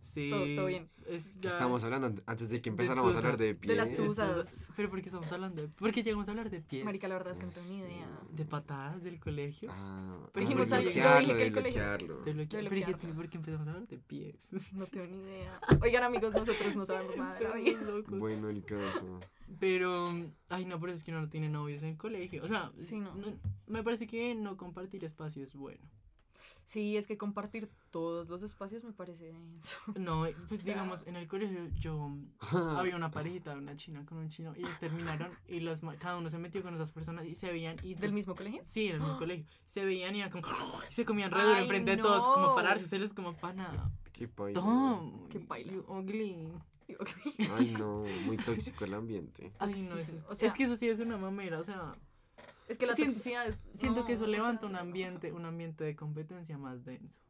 [0.00, 0.30] Sí.
[0.30, 0.90] Todo- todo bien.
[1.06, 3.68] Es ¿Qué ya- estamos hablando an- antes de que empezáramos a hablar de pies?
[3.70, 4.68] De las tusas.
[4.76, 5.68] Pero ¿por qué estamos hablando de.?
[5.68, 6.84] ¿Por qué llegamos a hablar de pies?
[6.84, 8.08] Marica, la verdad es que no tengo ni idea.
[8.30, 9.70] ¿De patadas del colegio?
[9.72, 12.14] Ah, Pero ah, dijimos de algo- yo bloquearlo, dije que el colegio- bloquearlo.
[12.24, 12.62] De bloquear.
[12.64, 13.14] De ¿Pero bloquear.
[13.14, 14.52] ¿Por qué empezamos a hablar de pies?
[14.74, 15.60] No tengo ni idea.
[15.80, 17.78] Oigan, amigos, nosotros no sabemos nada de la vida.
[18.08, 19.20] Bueno, el caso.
[19.60, 20.10] Pero,
[20.48, 22.42] ay, no, pero es que uno no tiene novios en el colegio.
[22.42, 23.12] O sea, Sí, no.
[23.66, 25.84] me parece que no compartir espacio es bueno.
[26.64, 29.76] Sí, es que compartir todos los espacios me parece denso.
[29.98, 32.10] No, pues O sea- digamos, en el colegio yo
[32.78, 36.16] había una parejita, una china con un chino, y ellos terminaron y los, ma- cada
[36.18, 37.76] uno se metió con esas personas y se veían.
[37.82, 38.60] Y ¿Del pues- mismo colegio?
[38.64, 39.44] Sí, en el mismo colegio.
[39.66, 40.46] Se veían y eran como.
[40.88, 42.54] y se comían re duro enfrente de todos, como no.
[42.54, 43.90] pararse, hacerles como pana.
[44.12, 44.60] Qué paila.
[44.60, 45.72] Tom, Qué paila.
[45.88, 46.48] ugly.
[47.56, 49.52] Ay, no, muy tóxico el ambiente.
[49.58, 50.18] Ay, no, Toxicidad.
[50.18, 51.96] es, O sea- es que eso sí es una mamera, o sea,
[52.72, 53.62] Es que la Siento- toxicidad es.
[53.74, 57.20] siento no, que eso levanta un ambiente, un ambiente de competencia más denso.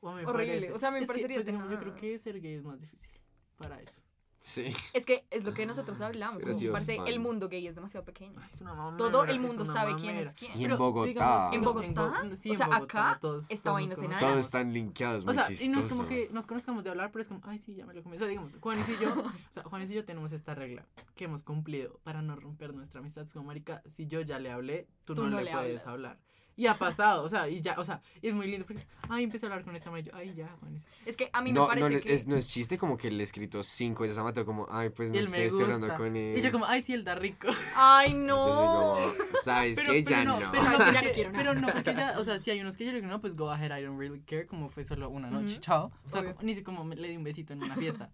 [0.00, 0.72] O me Horrible, parece.
[0.72, 2.78] o sea, me Es que, parecería pues, digamos, yo creo que ser gay es más
[2.80, 3.10] difícil
[3.56, 4.00] para eso.
[4.38, 4.72] Sí.
[4.92, 6.36] Es que es lo que nosotros hablamos.
[6.42, 8.38] Hubiera Como parece el mundo gay es demasiado pequeño.
[8.40, 10.28] Ay, es una mamera, Todo el mundo una sabe quién mamera.
[10.28, 10.52] es quién.
[10.52, 11.08] Y en Pero, Bogotá.
[11.08, 12.22] digamos, ¿En Bo- Bogotá?
[12.28, 14.16] Bo- sí, O en sea, Bogotá, acá, todos- esta vaina conocemos.
[14.18, 14.28] área.
[14.30, 15.64] Todos están linkeados, O muy sea, chistoso.
[15.64, 17.86] y no es como que nos conozcamos de hablar, pero es como, ay, sí, ya
[17.86, 18.16] me lo comí.
[18.16, 21.24] O sea, digamos, Juanes y yo, o sea, Juanes y yo tenemos esta regla que
[21.24, 23.24] hemos cumplido para no romper nuestra amistad.
[23.24, 25.82] Es como, marica, si yo ya le hablé, tú, Tú no, no le, le puedes
[25.86, 25.86] hablas.
[25.86, 26.25] hablar.
[26.58, 28.88] Y ha pasado, o sea, y ya, o sea, y es muy lindo porque es,
[29.10, 30.88] ay, empecé a hablar con esta madre, y yo, ay, ya, Juanes.
[31.04, 32.12] Es que a mí no, me parece no, que.
[32.14, 34.88] es, no es chiste como que le he escrito cinco veces a Mateo como, ay,
[34.88, 36.38] pues no sé, estoy hablando con él.
[36.38, 37.48] Y yo como, ay, sí, él da rico.
[37.76, 38.36] Ay, no.
[38.36, 38.96] como,
[39.42, 40.02] ¿sabes Pero, qué?
[40.02, 40.50] pero Ya no, no.
[40.50, 41.44] pero no, Sabes que ya no porque- quiero nada.
[41.44, 43.36] pero no, porque ya, o sea, si hay unos que yo le digo, no, pues
[43.36, 45.92] go ahead, I don't really care, como fue solo una noche, chao.
[46.06, 48.10] O sea, como- ni sé cómo me- le di un besito en una fiesta.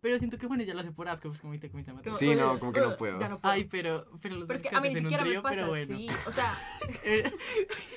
[0.00, 1.94] Pero siento que Juanes ya lo hace por asco, pues como te comiste a.
[1.94, 3.20] Como, Sí, no, "Ugh, como que no ugh", puedo.
[3.20, 3.52] ya no puedo.
[3.52, 5.42] Ay, pero, pero los pero es que a mí ni en un siquiera me trío,
[5.42, 5.94] pasa pero bueno.
[5.94, 6.08] así.
[6.26, 6.54] O sea,
[7.04, 7.30] Eh,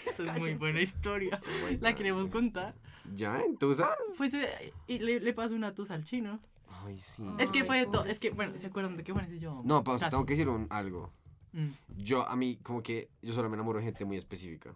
[0.06, 1.40] Esta es muy buena historia.
[1.44, 2.76] Oh La God, queremos contar.
[3.14, 3.40] ¿Ya?
[3.42, 3.86] ¿Entonces?
[4.18, 6.40] Pues eh, y le, le pasó una tusa al chino.
[6.86, 7.24] Ay, sí.
[7.40, 8.04] Es que Ay, fue de todo.
[8.06, 9.62] Es que, bueno, ¿se acuerdan de qué Juanes y yo?
[9.64, 11.12] No, pausa, tengo que decir un, algo.
[11.54, 11.70] Mm.
[11.98, 14.74] Yo, a mí, como que, yo solo me enamoro de gente muy específica.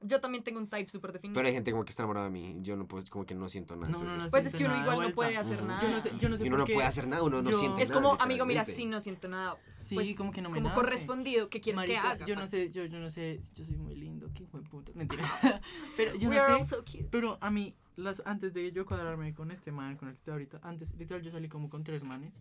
[0.00, 1.34] Yo también tengo un type súper definido.
[1.34, 2.56] Pero hay gente como que está enamorada de mí.
[2.62, 3.88] Yo no puedo, como que no siento nada.
[3.90, 5.40] No, no, no, entonces- Pues es que uno igual no puede vuelta.
[5.40, 5.82] hacer nada.
[5.82, 6.74] Yo no sé, yo no sé y uno por no qué.
[6.74, 8.02] puede hacer nada, uno no yo- siente Es nada.
[8.02, 9.56] como, amigo, mira, si no siento nada.
[9.72, 10.80] Sí, pues, como que no me como nace.
[10.80, 12.26] correspondido, ¿qué quieres Marica, que haga?
[12.26, 15.22] yo no sé, yo, yo no sé, yo soy muy lindo, qué de puta, mentira.
[15.96, 17.08] pero yo We no are all sé, so cute.
[17.10, 20.32] pero a mí, las, antes de yo cuadrarme con este man, con el que estoy
[20.32, 22.32] ahorita, antes, literal, yo salí como con tres manes.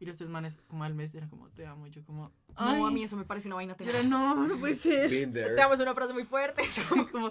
[0.00, 2.54] Y los tres manes, como al mes, eran como, te amo, y yo como, No,
[2.56, 2.94] a "Ay".
[2.94, 4.06] mí eso me parece una vaina era, tenaz.
[4.06, 5.08] no, no puede ser.
[5.10, 5.54] Been there.
[5.54, 6.62] Te amo es una frase muy fuerte.
[6.80, 7.30] es como- como,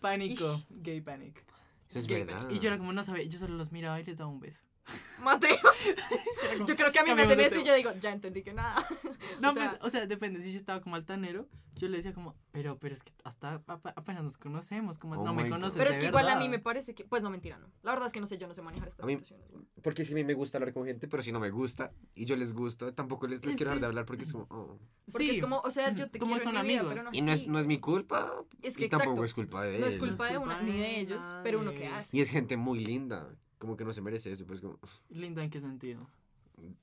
[0.00, 1.44] pánico, gay panic.
[1.90, 2.48] Eso es gay, verdad.
[2.50, 4.60] Y yo era como, no sabía, yo solo los miraba y les daba un beso.
[5.22, 5.56] Mateo.
[6.66, 7.68] Yo, creo que a mí me "Cambiamos hacen eso y tema".
[7.70, 8.76] yo digo, ya entendí que nada.
[9.40, 10.40] No, o sea- pues, o sea, depende.
[10.40, 14.22] Si yo estaba como altanero, yo le decía como, pero, pero es que hasta apenas
[14.22, 15.76] nos conocemos, como Oh no me conoces.
[15.76, 16.40] Pero de es que igual a verdad".
[16.40, 17.04] mí me parece que.
[17.04, 17.66] Pues no, mentira, no.
[17.82, 19.50] La verdad es que no sé, yo no sé manejar estas A mí- situaciones.
[19.82, 22.24] Porque si a mí me gusta hablar con gente, pero si no me gusta y
[22.24, 24.78] yo les gusto, tampoco les, les Es quiero dejar de hablar porque es como, oh.
[25.10, 26.86] Porque es como, o sea, yo te como son mi vida, amigos.
[26.94, 28.32] pero no Y no es, no es mi culpa.
[28.62, 29.24] Es que y tampoco exacto.
[29.24, 29.80] es culpa de él.
[29.80, 32.16] No es culpa de una ni de ellos, pero uno que hace.
[32.16, 33.28] Y es gente muy linda.
[33.58, 34.46] Como que no se merece eso.
[34.46, 34.78] Pues como,
[35.10, 36.06] ¿Linda en qué sentido?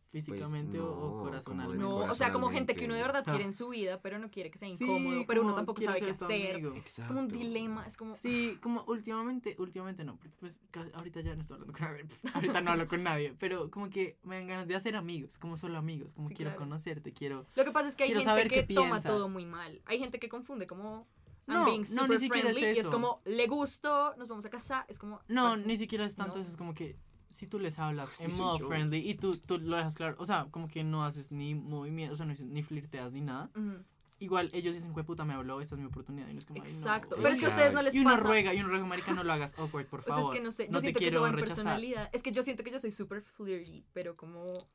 [0.10, 1.84] ¿Físicamente o- no, o como corazonalmente?
[1.84, 4.30] No, o sea, como gente que uno de verdad quiere en su vida, pero no
[4.30, 6.64] quiere que sea Sí, incómodo, pero uno tampoco sabe qué hacer.
[6.86, 8.14] Es como un dilema, es como...
[8.14, 10.60] Sí, como últimamente, últimamente no, porque pues
[10.94, 12.06] ahorita ya no estoy hablando con nadie,
[12.36, 15.58] ahorita no hablo con nadie, pero como que me dan ganas de hacer amigos, como
[15.58, 16.60] solo amigos, como Sí, quiero claro.
[16.66, 17.48] conocerte, quiero...
[17.56, 19.82] Lo que pasa es que hay gente saber que toma todo muy mal.
[19.86, 21.08] Hay gente que confunde como...
[21.48, 22.92] I'm No, being no, super ni siquiera es friendly y es eso.
[22.92, 25.20] como, le gusto, nos vamos a casar, es como...
[25.28, 26.42] No, parce, ni siquiera es tanto no.
[26.42, 26.96] eso, es como que
[27.30, 28.68] si tú les hablas Así en soy modo yo.
[28.68, 32.14] friendly y tú, tú lo dejas claro, o sea, como que no haces ni movimiento,
[32.14, 33.84] o sea, no ni flirteas ni nada, ujú,
[34.20, 36.62] igual ellos dicen, "Jue puta, me habló, esta es mi oportunidad", y no es como,
[36.62, 36.78] "Ay, no".
[36.78, 37.16] Exacto.
[37.16, 38.24] o Pero es que a ustedes no les Y uno pasa...
[38.24, 40.34] ruega, y uno ruega, marica, no lo hagas awkward, por O sea, favor.
[40.34, 41.56] es que no sé, yo no te siento que eso quiero va en rechazar.
[41.58, 42.10] personalidad.
[42.14, 44.68] Es que yo siento que yo soy súper flirty, pero como...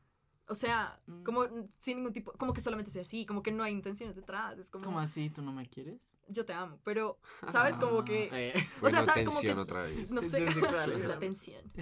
[0.48, 1.22] O sea, Mm.
[1.24, 1.44] como
[1.78, 2.32] sin ningún tipo...
[2.32, 4.58] Como que solamente soy así, como que no hay intenciones detrás.
[4.58, 4.84] Es como...
[4.84, 5.28] ¿Cómo así?
[5.30, 6.16] ¿Tú no me quieres?
[6.28, 7.18] Yo te amo, pero...
[7.46, 7.76] ¿Sabes?
[7.78, 8.28] Como que...
[8.32, 9.24] Eh, O sea, Bueno, ¿sabe?
[9.24, 9.46] Como que...
[9.46, 10.10] tensión otra vez.
[10.10, 10.38] No sé.
[10.44, 10.92] tensión, claro.
[10.96, 11.72] es la tensión.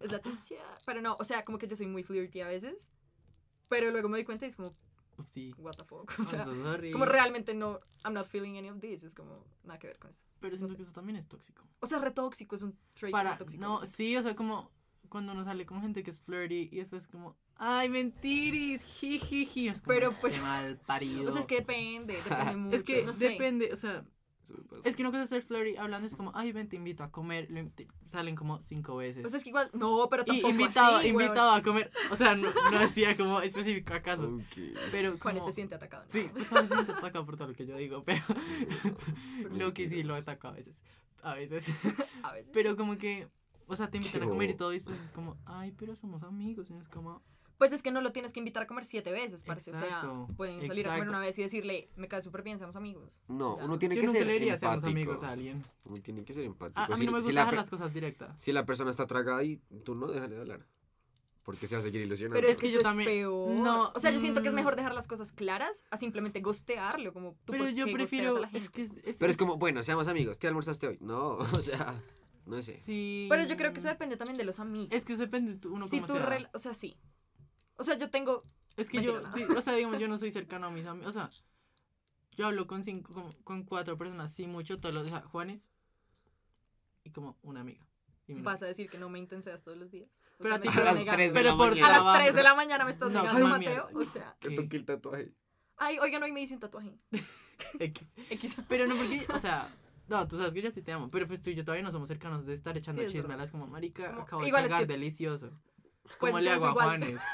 [0.00, 0.60] Es la tensión.
[0.86, 2.90] Pero no, o sea, como que yo soy muy flirty a veces.
[3.68, 4.74] Pero luego me doy cuenta y es como,
[5.28, 5.54] sí.
[5.58, 6.12] what the fuck.
[6.18, 6.90] O sea, so sorry.
[6.92, 9.02] como realmente no, I'm not feeling any of this.
[9.04, 10.24] Es como, nada que ver con esto.
[10.40, 10.76] Pero siento sé.
[10.76, 11.66] que eso también es tóxico.
[11.80, 13.62] O sea, re tóxico, es un trait Para, tóxico.
[13.62, 13.86] no, sé.
[13.86, 14.70] sí, o sea, como
[15.12, 19.82] cuando uno sale con gente que es flirty y después como, ay, mentiris, jijiji, es
[19.82, 21.28] como Pero, este pues, mal parido.
[21.28, 22.76] O sea, es que depende, depende mucho.
[22.76, 23.28] Es que no sé.
[23.28, 24.04] depende, o sea,
[24.84, 27.10] es que una cosa es ser flirty hablando es como, ay, ven, te invito a
[27.12, 29.24] comer, lo in- te- salen como cinco veces.
[29.24, 31.22] O sea, es que igual, no, pero y tampoco invitado, así, weón.
[31.22, 34.58] invitado a comer, o sea, no, no decía como específico a casos, Ok.
[34.90, 36.04] pero Juan se siente atacado.
[36.04, 36.10] ¿no?
[36.10, 38.22] Sí, pues Juan se siente atacado por todo lo que yo digo, pero
[39.42, 40.74] Pero lo que sí lo ataca a veces.
[41.22, 41.66] A veces.
[42.24, 42.50] A veces.
[42.52, 43.28] Pero como que,
[43.66, 45.94] o sea, te invitan Qué a comer y todo y después es como, ay, pero
[45.96, 46.70] somos amigos.
[46.70, 47.22] Y no es como,
[47.58, 49.70] Pues es que no lo tienes que invitar a comer siete veces, parce.
[49.70, 51.08] O sea, Exacto, pueden salir a comer exacto.
[51.10, 53.22] una vez y decirle, me cae súper bien, seamos amigos.
[53.28, 53.64] No, Ya.
[53.64, 54.98] uno tiene yo que nunca ser le diría seamos empático.
[55.10, 55.64] amigos a alguien.
[55.84, 56.80] Uno tiene que ser empático.
[56.80, 58.42] A, a mí Si- no me si gusta la dejar per- las cosas directas.
[58.42, 60.66] Si la persona está tragada y tú no, déjale de hablar.
[61.44, 62.36] Porque se va a seguir ilusionando.
[62.40, 63.50] Pero es que yo yo también- peor.
[63.60, 64.56] no, o sea, yo siento que es mm.
[64.58, 68.48] mejor dejar las cosas claras a simplemente gostearlo, como tú Pero yo prefiero, a la
[68.48, 68.58] gente.
[68.58, 70.38] es que es, es- Pero es como, bueno, seamos amigos.
[70.38, 70.98] ¿Qué almorzaste hoy?
[71.00, 72.00] No, o sea,
[72.46, 72.76] no sé.
[72.76, 73.26] Sí.
[73.30, 74.88] Pero yo creo que eso depende también de los amigos.
[74.92, 76.26] Es que eso depende de uno si cómo tú, sea.
[76.28, 76.96] rel- o sea, sí.
[77.76, 78.44] O sea, yo tengo,
[78.76, 79.32] Es que Mentira, yo, no.
[79.34, 81.10] sí, o sea, digamos, yo no soy cercano a mis amigos.
[81.10, 81.30] O sea,
[82.36, 85.70] yo hablo con cinco, con, con cuatro personas, sí mucho, todos los, o sea, Juanes
[87.04, 87.84] y como una amiga.
[88.28, 90.08] vas a decir que no me intenseas todos los días.
[90.38, 91.16] O Pero sea, a ti estás las negando.
[91.16, 91.86] tres de pero la por mañana.
[91.86, 92.18] A las trabajo.
[92.24, 93.86] 3 de la mañana me estás No, negando, Mateo.
[93.90, 93.98] mierda.
[93.98, 94.54] O sea, Te ¿Qué?
[94.56, 95.32] toqué el tatuaje.
[95.76, 96.96] ay, oigan, hoy me hice un tatuaje.
[97.78, 98.12] X.
[98.30, 98.56] X.
[98.68, 99.68] Pero no porque, o sea,
[100.12, 101.90] no, tú sabes que yo sí te amo, pero pues tú y yo todavía no
[101.90, 104.86] somos cercanos de estar echando Sí, es como, marica, Como- acabo de igual es cagar,
[104.86, 105.50] que- delicioso.
[106.18, 106.86] Pues ¿Cómo le hago a igual.
[106.86, 107.20] Juanes?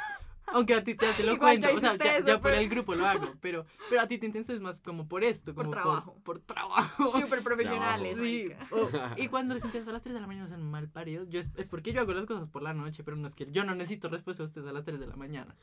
[0.51, 2.57] Aunque a ti te, te lo Igual cuento, o sea, ya, eso, ya por pero-
[2.63, 5.55] el grupo lo hago, pero, pero a ti te intenso es más como por esto,
[5.55, 6.17] Por como trabajo.
[6.25, 7.09] Por, trabajo.
[7.29, 8.17] Súper profesionales.
[8.17, 8.67] Sí, marica.
[8.75, 8.89] o-
[9.23, 11.51] y cuando les intenso a las 3 de la mañana son mal paridos, yo es,
[11.57, 13.75] es porque yo hago las cosas por la noche, pero no es que yo no
[13.75, 15.55] necesito respuesta de ustedes a las 3 de la mañana.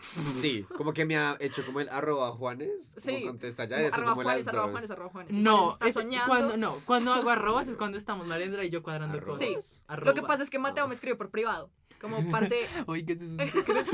[0.00, 2.94] Sí, como que me ha hecho como el arroba Juanes.
[2.96, 3.12] Sí.
[3.20, 4.70] Como contesta ya Como eso, arroba como Juanes, las arroba dos.
[4.72, 5.34] Juanes, arroba Juanes.
[5.36, 6.26] No, está es- soñando.
[6.28, 9.38] cuando, no, cuando hago arrobas es cuando estamos Marendra y yo cuadrando Arrobas.
[9.38, 9.64] cosas.
[9.64, 9.80] Sí.
[9.86, 10.14] Arrobas.
[10.16, 11.70] Lo que pasa es que Mateo me escribió por privado.
[12.00, 13.90] Como, parce, Oye, ese es un secreto.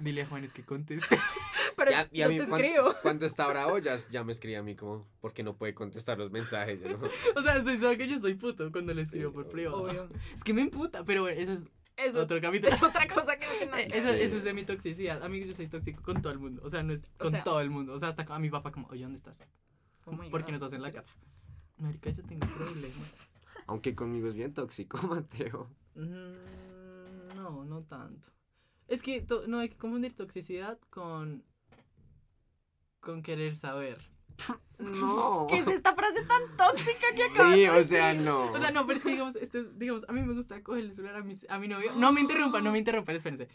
[0.00, 1.18] Dile a Juanes que conteste.
[1.76, 2.94] pero Ya- y a yo mí, te cuan- escribo.
[3.02, 6.30] Cuando está bravo, ya, ya me escribe a mí como, porque no puede contestar los
[6.30, 6.80] mensajes.
[6.80, 6.98] no-
[7.36, 9.82] O sea, estoy seguro que yo soy puto cuando le escribo Sí, por privado.
[9.82, 10.08] Obvio.
[10.34, 11.68] Es que me emputa, pero bueno, eso es
[12.04, 12.72] Eso otro capítulo.
[12.72, 14.20] es otra cosa que no tiene Eso, Sí.
[14.20, 15.22] eso es de mi toxicidad.
[15.22, 16.62] Amigos, yo soy tóxico con todo el mundo.
[16.64, 17.92] O sea, no es O con sea- todo el mundo.
[17.94, 19.48] O sea, hasta a mi papá como, oye, ¿dónde estás?
[20.06, 21.12] Oh ¿Por qué no estás en la casa?
[21.78, 23.34] Marica, yo tengo problemas.
[23.66, 25.70] Aunque conmigo es bien tóxico, Mateo.
[25.94, 28.28] Mm, no, no tanto.
[28.88, 31.44] Es que no hay que confundir toxicidad con
[33.00, 34.10] con querer saber.
[34.78, 35.46] No.
[35.50, 38.22] ¿Qué es esta frase tan tóxica que acabas Sí, de o sea, decir?
[38.24, 38.50] no.
[38.52, 40.94] O sea, no, pero es que digamos, esto, digamos, a mí me gusta coger el
[40.94, 41.92] celular a mi, a mi novio.
[41.96, 43.48] No me interrumpan, no me interrumpan, espérense.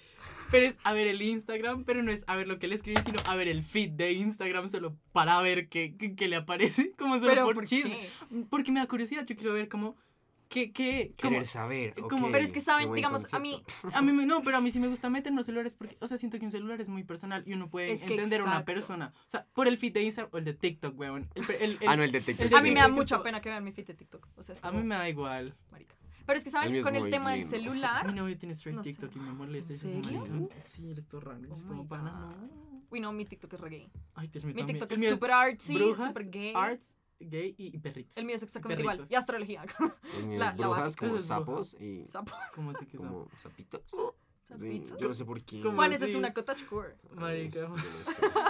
[0.52, 3.02] Pero es a ver el Instagram, pero no es a ver lo que le escribe,
[3.04, 6.92] sino a ver el feed de Instagram solo para ver qué, qué, qué le aparece,
[6.98, 8.00] como solo Pero por, ¿por chisme.
[8.30, 8.46] qué?
[8.50, 9.96] Porque me da curiosidad, yo quiero ver cómo,
[10.50, 11.94] qué, qué, cómo, Querer saber.
[11.96, 13.62] como- ok, Pero es que saben, digamos, a mí.
[13.94, 15.98] A mí me, no, pero a mí sí me gusta meter en los celulares porque,
[16.02, 18.42] o sea, siento que un celular es muy personal y uno puede Es que entender
[18.42, 19.14] a una persona.
[19.26, 21.30] O sea, por el feed de Instagram o el de TikTok, weón.
[21.36, 23.50] El, el- el- Ah, no, el de a mí me da TikTok mucha pena que
[23.50, 24.28] vean mi feed de TikTok.
[24.36, 25.56] O sea, es A como, mí me da igual.
[25.72, 25.96] marica.
[26.26, 26.82] Pero es que, ¿saben?
[26.82, 27.56] Con el tema del lindo.
[27.58, 28.14] Mi celular.
[28.16, 28.92] novio tiene straight No sé.
[28.92, 29.74] TikTok y me molesta.
[29.74, 30.50] ¿En serio?
[30.58, 31.40] Sí, eres todo raro.
[31.52, 32.66] Oh como pana, no.
[32.90, 33.92] Uy, no, mi TikTok es re gay.
[34.14, 34.64] Ay, Mi.
[34.64, 36.54] TikTok es mío súper artsy, súper gay.
[36.56, 38.18] arts, gay y, y perritos.
[38.18, 39.04] El mío es exactamente igual.
[39.10, 39.64] Y astrología.
[40.18, 41.40] El mío la- es brujas como es bruja.
[41.40, 42.34] sapos y Sapo.
[42.56, 43.82] ¿Cómo así que como sapitos.
[43.90, 44.98] Sí, Sapitos.
[45.00, 45.60] yo no sé por qué.
[45.62, 46.96] ¿Cómo Juanes es una cottagecore.
[47.16, 47.68] Marica.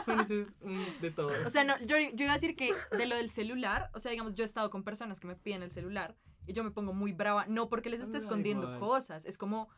[0.06, 1.30] Bueno, eso es mm, de todo.
[1.46, 4.12] O sea, no, yo, yo iba a decir que de lo del celular, o sea,
[4.12, 6.94] digamos, yo he estado con personas que me piden el celular y yo me pongo
[6.94, 8.80] muy brava, no porque les esté escondiendo igual.
[8.80, 9.70] cosas, es como,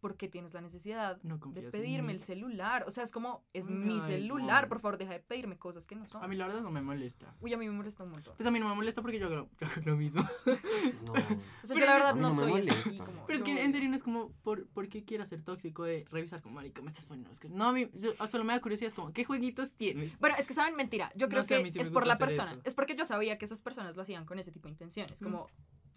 [0.00, 2.84] ¿por qué tienes la necesidad no de pedirme el celular?
[2.86, 6.06] O sea, es como, es mi celular, por favor, deja de pedirme cosas que no
[6.06, 6.22] son.
[6.22, 7.34] A mí la verdad no me molesta.
[7.40, 8.34] Uy, a mí me molesta un montón.
[8.36, 10.22] Pues a mí no me molesta porque yo hago lo, yo hago lo mismo.
[11.04, 11.12] No.
[11.12, 12.98] O sea, pero yo la verdad no soy así.
[12.98, 13.60] Como, Pero es que no.
[13.60, 16.80] en serio no es como, ¿por, ¿por qué quieras ser tóxico de revisar como marica?
[16.82, 17.30] Me estás poniendo.
[17.30, 20.18] Es que no, a mí yo- solo me da curiosidad, es como, ¿qué jueguitos tienes?
[20.18, 21.10] Bueno, es que saben, mentira.
[21.14, 22.52] Yo No creo sé, que sí es por la persona.
[22.52, 22.60] eso.
[22.64, 25.20] Es porque yo sabía que esas personas lo hacían con ese tipo de intenciones.
[25.20, 25.48] Como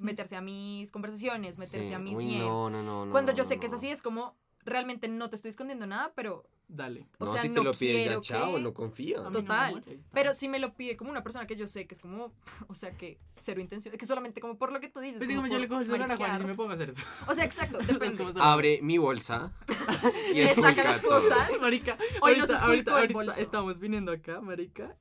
[0.02, 1.94] meterse a mis conversaciones, meterse Sí.
[1.94, 2.40] a mis Uy, DMs.
[2.46, 5.30] no, no, no, Cuando no, yo no, sé que es así, es como realmente no
[5.30, 7.08] te estoy escondiendo nada, pero Dale.
[7.18, 9.84] o no, sea, si te no lo piden ya, chao, que- no me Total.
[10.14, 12.32] Pero si me lo pide como una persona que yo sé que es como,
[12.68, 15.18] o sea, que cero intención, que solamente como por lo que tú dices.
[15.18, 16.74] Pues como digamos, yo le cojo el celular a Juan y si me pongo a
[16.76, 17.02] hacer eso.
[17.28, 18.24] O sea, exacto, depende.
[18.40, 19.52] Abre mi bolsa
[20.32, 21.50] y, le saca las cosas.
[21.62, 23.42] Marica, Hoy nos ahorita, esculcó ahorita, el ahorita bolso.
[23.42, 24.96] estamos viniendo acá, marica.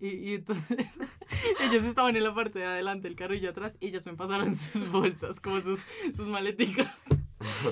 [0.00, 0.76] Y, y entonces
[1.60, 4.14] ellos estaban en la parte de adelante, el carro y yo atrás, y ellos me
[4.14, 5.80] pasaron sus bolsas, como sus,
[6.14, 6.94] sus maleticas.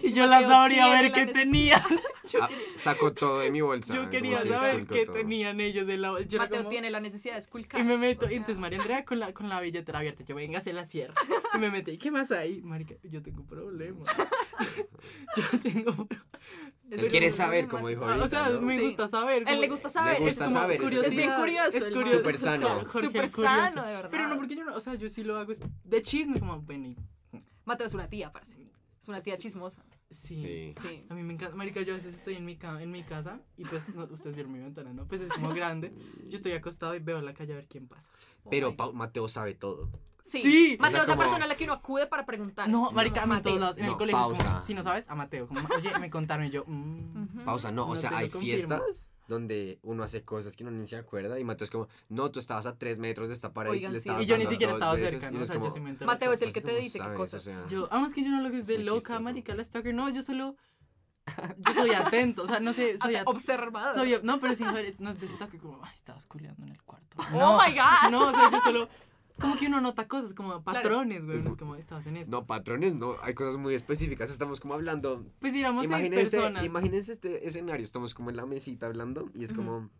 [0.02, 1.82] Y yo las Mateo abrí a ver qué tenían.
[2.40, 3.94] Ah, saco todo de mi bolsa.
[3.94, 5.16] yo quería que saber qué todo.
[5.16, 6.28] tenían ellos en la bolsa.
[6.28, 7.80] Yo Mateo como- tiene la necesidad de esculcar.
[7.80, 10.22] Y me meto, o sea, y entonces María Andrea con la, con la billetera abierta,
[10.24, 11.14] yo venga, se la cierro.
[11.54, 12.62] Y me metí, ¿qué pasa ahí?
[12.62, 14.08] Marica, yo tengo problemas.
[15.36, 16.08] yo tengo
[16.90, 18.25] Él quiere saber, como dijo Ah, ahorita.
[18.25, 18.61] o sea, ¿no?
[18.62, 18.85] me Sí.
[18.85, 19.44] gusta saber.
[19.46, 20.18] Él le gusta saber.
[20.20, 21.11] gusta es como saber, es curiosidad.
[21.12, 21.79] Es bien curioso.
[21.79, 22.16] Es curioso.
[22.18, 22.88] Súper sano.
[22.88, 23.42] Súper curioso.
[23.42, 24.09] sano, de verdad.
[24.11, 26.61] Pero no, porque yo no, o sea, yo sí lo hago es de chisme, como,
[26.62, 26.96] bueno, y-
[27.64, 28.59] Mateo es una tía, parece.
[29.01, 29.42] Es una tía Sí.
[29.42, 29.85] chismosa.
[30.09, 30.37] sí.
[30.37, 30.72] Sí.
[30.81, 31.05] Sí.
[31.09, 33.40] A mí me encanta, marica, yo a veces estoy en mi, ca- en mi casa
[33.57, 35.07] y pues, no, ustedes vieron mi ventana, ¿no?
[35.09, 35.92] Pues es como grande.
[36.29, 38.09] Yo estoy acostado y veo la calle a ver quién pasa.
[38.44, 39.90] Oh Pero Pau- Mateo sabe todo.
[40.28, 40.42] Sí.
[40.42, 40.76] Sí.
[40.80, 42.68] Mateo O sea, es la como- persona a la que uno acude para preguntar.
[42.68, 43.58] No, marica, a todos Mateo.
[43.60, 43.78] lados.
[43.78, 44.64] En el No, colegio es como, pausa.
[44.64, 45.46] si no sabes, a Mateo.
[45.46, 47.44] Como, oye, me contaron y yo, mm.
[47.44, 51.38] Pausa, no, o sea, hay fiestas donde uno hace cosas que uno ni se acuerda
[51.38, 54.00] y Mateo es como, no, tú estabas a tres metros de esta pared Oigan, le
[54.00, 54.08] sí.
[54.20, 55.42] Y yo ni siquiera estaba veces", cerca, y ¿no?
[55.42, 56.06] O sea, yo sí me enteré.
[56.06, 57.46] Mateo es el Pues, que te ¿cómo dice qué cosas.
[57.46, 59.20] O sea, Yo, además que yo no lo que es de loca, chistoso.
[59.20, 59.94] marica, la stalker.
[59.94, 60.56] No, yo solo.
[61.58, 63.30] Yo soy atento, o sea, no sé, soy Ate- atento.
[63.32, 63.94] Observador.
[63.94, 66.82] Soy, no, pero sin es- no es de stalker, como, ay, estabas culeando en el
[66.82, 67.16] cuarto.
[67.18, 68.10] Oh No, my god.
[68.12, 68.88] No, o sea, yo solo.
[69.40, 71.38] Como que uno nota cosas, como patrones, güey.
[71.38, 72.31] Es Es, como, estabas en esto.
[72.31, 75.27] No, patrones, no, hay cosas muy específicas, estamos como hablando.
[75.40, 76.64] Pues seis Imagínense, personas.
[76.64, 79.90] imagínense este escenario, estamos como en la mesita hablando y es como,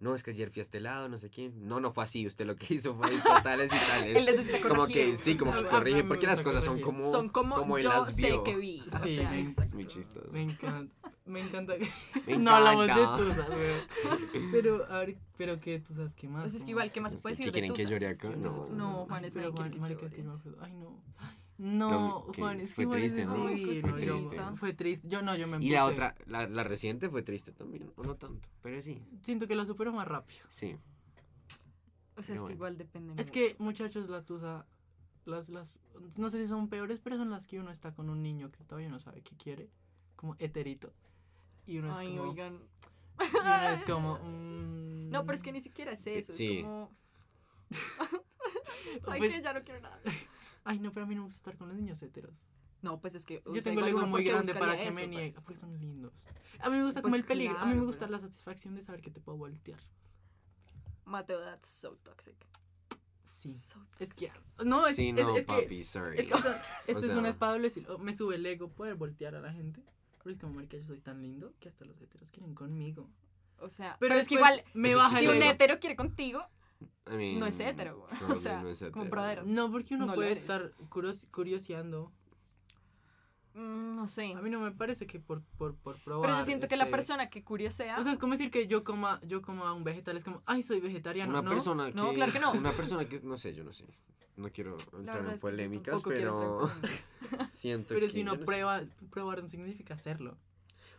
[0.00, 1.66] no, es que ayer fui a este lado, no sé quién.
[1.66, 4.16] No, no fue así, usted lo que hizo fue esto, tales y tales.
[4.16, 5.16] Él les está como que, corrigiendo.
[5.20, 7.88] sí, como o que sea, corrige, porque las cosas son como, Son como, él yo
[7.90, 8.82] las sé que vi.
[8.92, 9.62] O Sí, sea, me- exacto.
[9.64, 10.28] Es muy chistoso.
[10.32, 11.10] Me encanta.
[11.26, 11.88] Me encanta que.
[12.26, 14.50] Me no hablamos de tusas, güey.
[14.52, 16.42] Pero, a ver, pero qué tusas, ¿qué más?
[16.42, 17.84] Pues es que Como- igual, ¿qué más se puede que- decir ¿qué de quieren que
[17.84, 18.00] tusas?
[18.00, 18.36] llore acá?
[18.36, 18.60] No.
[18.60, 18.74] tusas.
[18.76, 20.40] No, Juan, Ay, es pero Michael Juan, marica, que yo Flores.
[20.40, 20.58] acuerdo.
[20.62, 20.80] Ay, no.
[20.90, 21.00] No,
[21.56, 23.46] No, que Juan, es que fue triste, es ¿no?
[23.46, 24.36] divino, Fue yo- triste.
[24.56, 25.08] Fue triste.
[25.08, 28.16] Yo no, yo me Y la otra, la, la reciente fue triste también, o no
[28.16, 30.44] tanto, pero sí, Siento que la supero más rápido.
[30.48, 30.76] sí.
[32.16, 32.54] O sea, es que bueno.
[32.54, 33.32] igual depende Es mucho.
[33.32, 34.66] que, muchachos, la tusa.
[35.24, 35.80] Las, las,
[36.16, 38.62] no sé si son peores, pero son las que uno está con un niño que
[38.62, 39.68] todavía no sabe qué quiere.
[40.14, 40.92] Como heterito.
[41.66, 42.30] Y uno es Ay, como.
[42.30, 42.54] oigan.
[43.20, 44.18] y uno es como.
[44.22, 46.32] mm, No, pero es que ni siquiera es eso.
[46.32, 46.58] Sí.
[46.58, 46.90] Es como.
[49.02, 49.42] ¿Sabes Pues- qué?
[49.42, 49.98] Ya no quiero nada.
[50.64, 52.46] Ay, no, pero a mí no me gusta estar con los niños heteros.
[52.82, 53.42] No, pues es que.
[53.46, 55.32] o Yo tengo el ego muy ¿por qué grande para que me eso, niegue.
[55.32, 55.46] parce?
[55.46, 56.12] Porque son lindos.
[56.60, 57.56] A mí me gusta Pues como el peligro.
[57.58, 59.80] a mí me claro, gusta pero- la satisfacción de saber que te puedo voltear.
[61.04, 62.36] Mateo, that's so toxic.
[63.24, 63.52] Sí.
[63.52, 64.32] So Es toxic.
[64.58, 64.64] que.
[64.64, 65.52] No, es, sí, es- no, es que.
[65.62, 66.18] papi, sorry.
[66.18, 67.98] Es que, o sea, esto es sea- una espada doble filo.
[67.98, 69.82] Me sube el ego poder voltear a la gente.
[70.22, 73.10] Pero es como, marica, yo soy tan lindo que hasta los heteros quieren conmigo.
[73.58, 74.64] O sea, Pero, pero, es que igual.
[74.72, 75.50] me baja Si el un ego.
[75.52, 76.42] hetero quiere contigo,
[77.06, 78.10] I mean, no es hetero, güey.
[78.30, 79.10] O sea, no es como hetero.
[79.10, 79.42] brodero.
[79.44, 80.72] No, porque uno No puede estar
[81.30, 82.12] curioseando.
[83.54, 84.32] mm, no sé.
[84.32, 86.28] A mí no me parece que por, por, por probar.
[86.28, 87.98] Pero yo siento que la este, persona que curiosea.
[87.98, 90.16] O sea, es como decir que yo coma, yo coma un vegetal.
[90.16, 91.30] Es como, ay, soy vegetariano.
[91.30, 91.50] Una ¿no?
[91.50, 91.94] persona que.
[91.94, 92.52] No, claro que no.
[92.52, 93.20] Una persona que.
[93.22, 93.84] No sé, yo no sé.
[94.36, 96.70] No quiero entrar en polémicas, pero.
[97.50, 98.12] siento Pero que.
[98.12, 98.44] si yo uno no sé.
[98.44, 100.36] prueba, probar no significa hacerlo.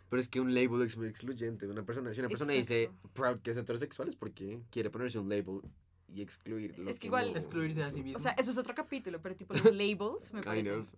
[0.08, 1.68] Pero es que un label es muy excluyente.
[1.68, 5.28] Una persona, si una persona dice proud que es heterosexual es porque quiere ponerse un
[5.28, 5.62] label
[6.08, 8.18] y excluir lo Es que que igual- no- Excluirse a sí mismo.
[8.18, 10.80] O sea, eso es otro capítulo, pero tipo los labels me Kind parecen.
[10.82, 10.94] of.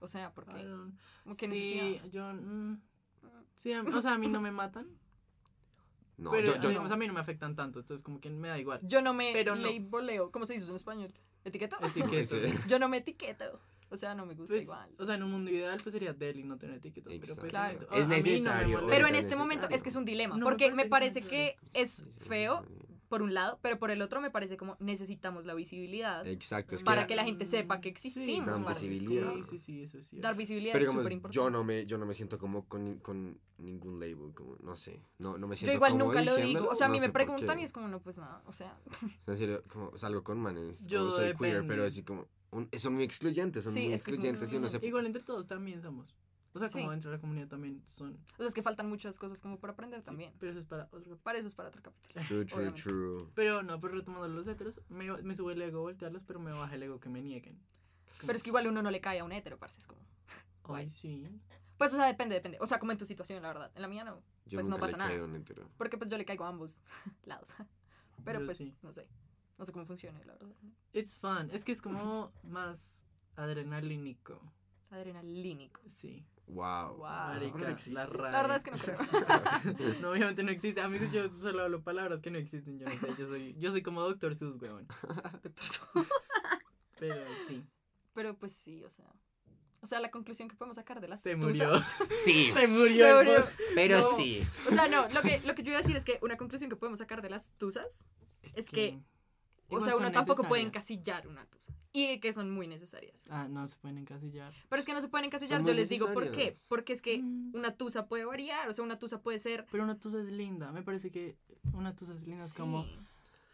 [0.00, 0.52] O sea, porque.
[0.52, 2.10] Don't- Como que sí, necesidad.
[2.10, 2.32] yo.
[2.34, 2.80] mm,
[3.56, 4.86] sí, a- o sea, a mí no me matan.
[6.16, 7.80] No, pero yo, yo- digamos, a mí no me afectan tanto.
[7.80, 8.78] Entonces, como que me da igual.
[8.84, 9.62] Yo no me Pero no.
[9.68, 10.30] labeleo.
[10.30, 11.12] ¿Cómo se dice eso en español?
[11.44, 11.76] ¿Etiqueto?
[11.82, 12.36] Etiqueto.
[12.36, 12.56] Sí.
[12.68, 13.58] Yo no me etiqueto.
[13.90, 14.90] O sea, no me gusta Pues, igual.
[14.96, 17.72] o sea, en un mundo ideal pues sería Deli no tener etiquetas, pero pues Claro.
[17.74, 18.86] Es a- mí no me necesario, molesta.
[18.86, 19.76] Pero en ahorita este momento necesario.
[19.76, 20.34] es que es un dilema.
[20.36, 23.78] No, me porque me parece parece que es Sí, feo, sí, por un lado, pero
[23.78, 26.26] por el otro me parece como necesitamos la visibilidad.
[26.26, 26.86] Exacto, es que.
[26.86, 28.88] Para que la gente sepa que Sí, existimos, parce.
[28.88, 29.32] visibilidad.
[29.34, 30.26] Sí, sí, sí, eso es cierto.
[30.26, 31.34] Dar visibilidad Pero es súper importante.
[31.36, 35.00] yo no me, yo no me siento como con, con ningún label, como, no sé,
[35.18, 36.68] no, no me siento Yo igual nunca lo digo.
[36.68, 38.42] O sea, a no mí me preguntan y es como, no, pues nada.
[38.46, 38.76] O sea,
[39.26, 43.04] En serio, como salgo con manes, Yo soy queer, pero así como, un- son muy
[43.04, 44.86] excluyentes, son Sí, muy es que es muy excluyentes y uno se...
[44.86, 46.14] Igual entre todos también somos.
[46.54, 46.90] O sea, como Sí.
[46.90, 48.18] dentro de la comunidad también son.
[48.34, 50.32] o sea, es que faltan muchas cosas como para aprender sí, también.
[50.38, 51.16] pero eso es para otro.
[51.18, 52.24] Para eso es para otro capítulo.
[52.26, 53.28] True, true, true.
[53.34, 56.74] Pero no, pero retomando los heteros, me, me sube el ego voltearlos, pero me baja
[56.76, 57.58] el ego que me nieguen.
[58.24, 59.80] Pero es que igual uno no le cae a un hetero, parce.
[59.80, 60.00] Es como.
[60.64, 61.28] Ay, sí.
[61.76, 62.58] Pues, o sea, depende, depende.
[62.60, 63.72] O sea, como en tu situación, la verdad.
[63.74, 64.22] En la mía no.
[64.46, 65.20] Yo Pues no nunca pasa le nada.
[65.20, 65.68] a un hetero.
[65.76, 66.84] Porque pues yo le caigo a ambos
[67.24, 67.54] lados.
[68.24, 68.76] Pero Yo pues, sí.
[68.82, 69.08] no sé.
[69.58, 70.54] No sé cómo funciona, la verdad.
[70.92, 71.50] It's fun.
[71.52, 73.04] Es que es como más
[73.36, 74.40] adrenalínico.
[74.90, 75.80] Adrenalínico.
[75.88, 76.24] Sí.
[76.46, 76.96] Wow.
[76.96, 77.06] Wow.
[77.06, 77.92] Marica, no existe.
[77.94, 78.98] la La verdad es que no creo.
[80.02, 80.80] No, obviamente no existe.
[80.80, 82.78] Amigos, yo solo hablo palabras que no existen.
[82.78, 83.08] Yo no sé.
[83.18, 84.86] Yo soy, yo soy como Doctor Sus, weón.
[85.42, 86.06] Doctor Su-
[86.98, 87.16] Pero
[87.48, 87.64] sí.
[88.14, 89.06] Pero pues sí, o sea.
[89.80, 91.40] O sea, la conclusión que podemos sacar de las Se tusas-
[91.98, 92.08] murió.
[92.24, 93.06] Sí, Se murió.
[93.06, 93.44] Se murió.
[93.74, 94.02] pero No.
[94.02, 94.42] sí.
[94.68, 96.70] O sea, no, lo que, lo que yo iba a decir es que una conclusión
[96.70, 98.06] que podemos sacar de las tusas,
[98.42, 98.98] Es que,
[99.68, 101.72] o sea, uno tampoco puede encasillar una tusa.
[101.92, 103.22] Y que son muy necesarias.
[103.28, 104.52] Ah, no se pueden encasillar.
[104.68, 106.52] Pero es que no se pueden encasillar, Son yo les digo por qué.
[106.68, 107.54] Porque es que Mm.
[107.54, 109.64] una tusa puede variar, o sea, una tusa puede ser...
[109.70, 110.72] Pero una tusa es linda.
[110.72, 111.36] Me parece que
[111.72, 112.44] una tusa es linda.
[112.44, 112.58] Es Sí.
[112.58, 112.84] como,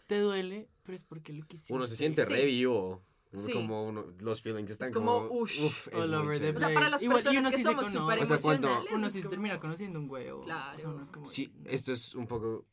[0.07, 1.73] te duele, pero es porque lo quisiste.
[1.75, 2.33] Uno se siente Sí.
[2.33, 3.03] re vivo.
[3.33, 3.53] Uno Sí.
[3.53, 6.57] como uno, los feelings están como, como, ush, uf, es all over the chévere.
[6.57, 8.93] O sea, para las Igual, personas que sí somos súper O sea, cuando emocionales.
[8.93, 10.41] Uno es sí se como- termina conociendo un huevo.
[10.41, 10.95] O sea, Claro.
[10.95, 12.67] uno es como, Sí, esto es un poco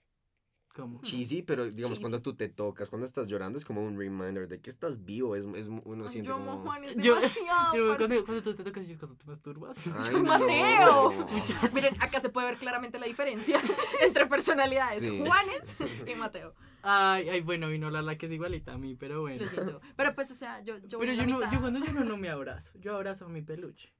[0.77, 2.01] como, cheesy, pero digamos Cheesy.
[2.01, 5.35] cuando tú te tocas, cuando estás llorando, es como un reminder de que estás vivo.
[5.35, 6.59] Es, es uno Ay, siente yo como...
[6.59, 7.97] Juan, es Yo- demasiado, Sí, parce.
[7.97, 9.87] cuando, cuando tú te tocas y cuando te masturbas.
[9.87, 11.11] Ay, Mateo.
[11.11, 11.27] no.
[11.73, 13.59] Miren, acá se puede ver claramente la diferencia
[14.01, 15.19] entre personalidades, Sí.
[15.25, 15.75] Juanes
[16.07, 16.53] y Mateo.
[16.83, 19.43] Ay, ay, bueno, vino la que es igualita a mí, pero bueno.
[19.43, 19.81] Lo siento.
[19.95, 21.51] Pero pues, o sea, yo, yo Pero yo la no, mitad.
[21.51, 23.91] yo cuando yo no, no me abrazo, yo abrazo a mi peluche.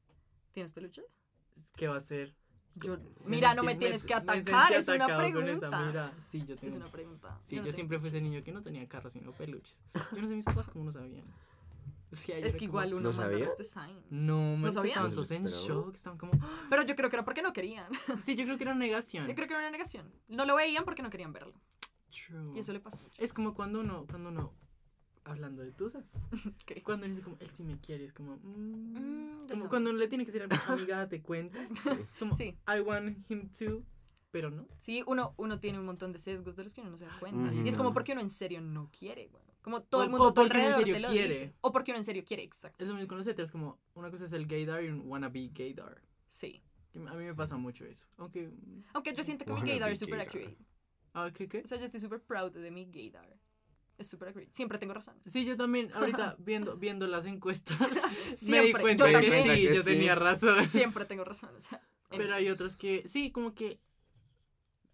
[0.53, 1.05] ¿Tienes peluches?
[1.75, 2.35] ¿Qué va a ser?
[2.81, 6.13] Yo, mira, no me tienes que atacar, es una atacado con esa pregunta.
[6.19, 6.67] Sí, yo tengo.
[6.67, 7.37] Es una pregunta.
[7.41, 9.81] Sí, no yo tengo siempre fui ese niño que no tenía carro sino peluches.
[10.13, 11.25] Yo no sé mis papás cómo no sabían.
[12.09, 13.45] O sea, yo Es era que como, igual uno ¿No manda sabía?
[13.45, 14.05] los designs.
[14.09, 14.87] No, me sabían?
[14.89, 16.31] estaban No todos se lo en shock, estaban como...
[16.69, 17.87] Pero yo creo que era porque no querían.
[18.21, 19.27] Sí, yo creo que era negación.
[19.27, 20.09] Yo creo que era una negación.
[20.29, 21.53] No lo veían porque no querían verlo.
[22.09, 22.55] True.
[22.55, 23.21] Y eso le pasa mucho.
[23.21, 24.53] Es como cuando uno, cuando uno,
[25.27, 26.27] hablando de tusas,
[26.65, 26.81] ¿Qué?
[26.83, 30.07] cuando uno dice como, él sí me quiere, es como, mm, Mm, como cuando le
[30.07, 30.55] tiene que decir a mi
[30.91, 32.57] amiga, date cuenta, es como, Sí.
[32.67, 33.83] I want him to,
[34.31, 34.67] pero no.
[34.77, 37.17] Sí, uno, uno tiene un montón de sesgos de los que uno no se da
[37.19, 37.51] cuenta.
[37.51, 37.61] Ujú.
[37.65, 39.43] Y es como porque uno en serio no quiere, güey.
[39.61, 41.27] Como todo O- el mundo o porque uno en serio te lo quiere.
[41.33, 41.53] dice.
[41.61, 42.83] O porque uno en serio quiere, exacto.
[42.83, 45.49] Es lo mismo con los heteros, como, una cosa es el gaydar y un wannabe
[45.53, 46.01] gaydar.
[46.27, 46.61] Sí.
[46.95, 48.07] A mí me pasa mucho eso.
[48.17, 48.49] Aunque,
[48.93, 50.35] Aunque yo siento que mi gaydar es súper gaydar.
[50.35, 50.57] accurate.
[51.13, 51.61] ah, ¿qué, qué?
[51.63, 53.37] O sea, yo estoy súper proud de mi gaydar.
[53.97, 54.51] Es súper accurate.
[54.53, 55.15] Siempre tengo razón.
[55.25, 58.81] Sí, yo también, ahorita viendo, viendo las encuestas, me di Siempre.
[58.81, 59.43] cuenta Yo que también.
[59.57, 59.89] sí, que yo sí.
[59.91, 60.69] tenía razón.
[60.69, 61.49] Siempre tengo razón.
[61.55, 63.79] O sea, Pero hay otros que, sí, como que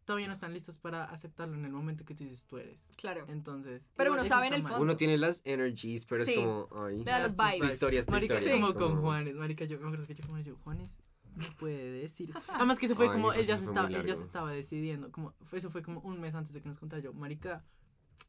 [0.06, 2.92] todavía no están listos para aceptarlo en el momento que tú dices tú eres.
[2.98, 3.26] Claro.
[3.30, 3.92] Entonces.
[3.96, 4.82] Pero igual uno sabe en el fondo.
[4.82, 6.32] Uno tiene las energies, pero Sí.
[6.34, 6.98] es como, ay.
[7.00, 7.60] Le da los vibes.
[7.60, 8.56] Tu historia es tu Marica, historia.
[8.56, 11.04] es como con Juanes, marica, yo me acuerdo que yo como yo, Juanes
[11.36, 12.34] no puede decir.
[12.50, 14.52] Además que se fue Ay, como, pues él ya, se estaba, él ya se estaba
[14.52, 17.66] decidiendo, como, fue- eso fue como un mes antes de que nos contara yo, marica,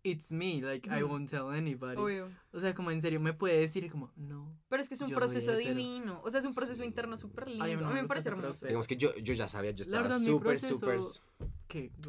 [0.02, 1.12] it's me, like, I Ujú.
[1.12, 1.96] won't tell anybody.
[1.96, 2.30] Obvio.
[2.52, 4.58] O sea, como en serio, me puede decir como, no.
[4.68, 6.20] Pero es que es un proceso divino.
[6.24, 6.88] O sea, es un proceso Sí.
[6.88, 7.64] interno súper lindo.
[7.64, 8.46] Ay, a a mí me me parece hermoso.
[8.48, 8.66] proceso.
[8.66, 11.00] Digamos que yo, yo ya sabía, yo estaba súper, súper,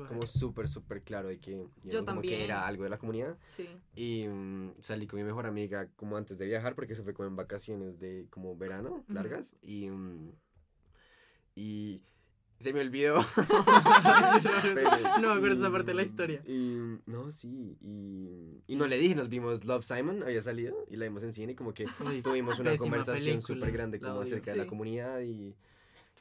[0.08, 1.52] como súper, súper claro de que,
[1.84, 2.42] Yo como que también.
[2.42, 3.38] era algo de la comunidad.
[3.48, 3.68] Sí.
[3.96, 7.28] Y mm, salí con mi mejor amiga como antes de viajar, porque eso fue como
[7.28, 9.56] en vacaciones de como verano, largas.
[9.62, 10.32] Y, mm,
[11.56, 12.02] y
[12.66, 13.20] se me olvidó.
[15.22, 16.42] no me acuerdo esa parte de la historia.
[16.48, 17.78] Y no, sí.
[17.82, 21.34] Y, y no le dije, nos vimos Love Simon, había salido, y la vimos en
[21.34, 24.24] cine, y como que Uy, tuvimos una conversación súper grande como odio.
[24.24, 24.70] acerca de la Sí.
[24.70, 25.56] comunidad y,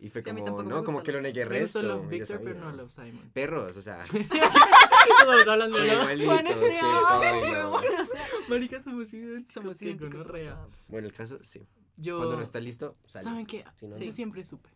[0.01, 1.83] y fue Sí, como, me no, como que lo Love negué Me resto.
[1.83, 3.31] Love ella Victor, pero no Love Simon.
[3.33, 6.29] Perros, o sea, Estamos hablando de Love.
[6.29, 9.53] o sea, Marica, somos idénticos.
[9.55, 10.27] Somos idénticos.
[10.89, 11.67] Bueno, el caso, sí.
[11.97, 12.19] Yo...
[12.19, 13.25] Cuando no está listo, sale.
[13.25, 13.65] ¿Saben qué?
[13.83, 14.13] No, Yo Sí.
[14.13, 14.69] siempre supe,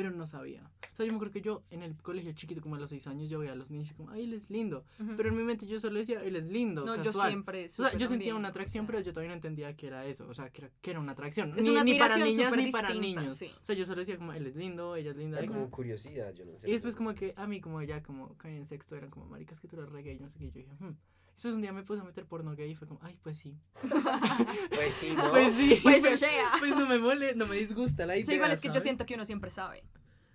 [0.00, 0.62] pero no sabía.
[0.82, 3.06] O sea, yo me acuerdo que yo en el colegio chiquito, como a los 6
[3.08, 4.86] años, yo veía a los niños y como, ay, él es lindo.
[5.14, 7.28] Pero en mi mente yo solo decía, él es lindo, no, yo casual.
[7.28, 7.66] siempre.
[7.66, 10.06] O sea, yo sentía una o atracción, sea, pero yo todavía no entendía que era
[10.06, 10.26] eso.
[10.26, 11.52] O sea, que era, que era una atracción.
[11.54, 13.36] Es ni, una ni para niñas ni para distinta, niños.
[13.36, 13.52] sí.
[13.60, 15.36] O sea, yo solo decía como, él es lindo, ella es linda.
[15.36, 16.66] Era y como como- curiosidad, yo no sé.
[16.66, 19.60] Y después como que a mí como ya como caí en sexto eran como maricas
[19.60, 20.46] que tú eres reggae y no sé qué.
[20.46, 20.96] Yo dije, hmm.
[21.40, 23.58] Después un día me puse a meter porno gay y fue como, ay, pues sí.
[24.74, 25.30] Pues sí, ¿no?
[25.30, 25.80] Pues sí.
[25.82, 26.52] Pues yo sea.
[26.58, 28.26] Pues no me mole, no me disgusta la idea.
[28.26, 28.82] Sí, igual es que yo ¿sabes?
[28.82, 29.82] siento que uno siempre sabe.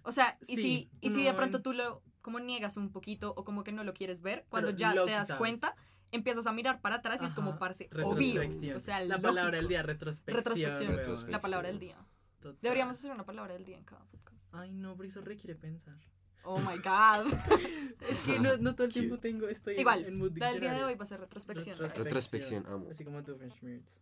[0.02, 3.36] O sea, y, Sí, si, y si de pronto tú lo como niegas un poquito
[3.38, 5.38] o como que no lo quieres ver, cuando Pero ya te das sabes.
[5.38, 5.76] cuenta,
[6.12, 8.42] empiezas a mirar para atrás y es como parce, obvio.
[8.42, 8.78] retrospección.
[8.78, 9.28] O sea, la lógico.
[9.28, 10.44] palabra del día, retrospección.
[10.44, 11.30] Retrospección.
[11.32, 11.98] La palabra del día.
[12.40, 12.58] Total.
[12.64, 14.42] Deberíamos hacer una palabra del día en cada podcast.
[14.54, 16.00] Ay, no, pero eso requiere pensar.
[16.46, 17.32] Oh my god.
[18.10, 19.30] Es que no, no todo el tiempo Cute.
[19.30, 21.76] tengo, estoy Igual, en mood la del día de hoy va a ser retrospección.
[21.80, 22.88] Retrospección, amo.
[22.92, 24.00] Así como Doofenshmirtz.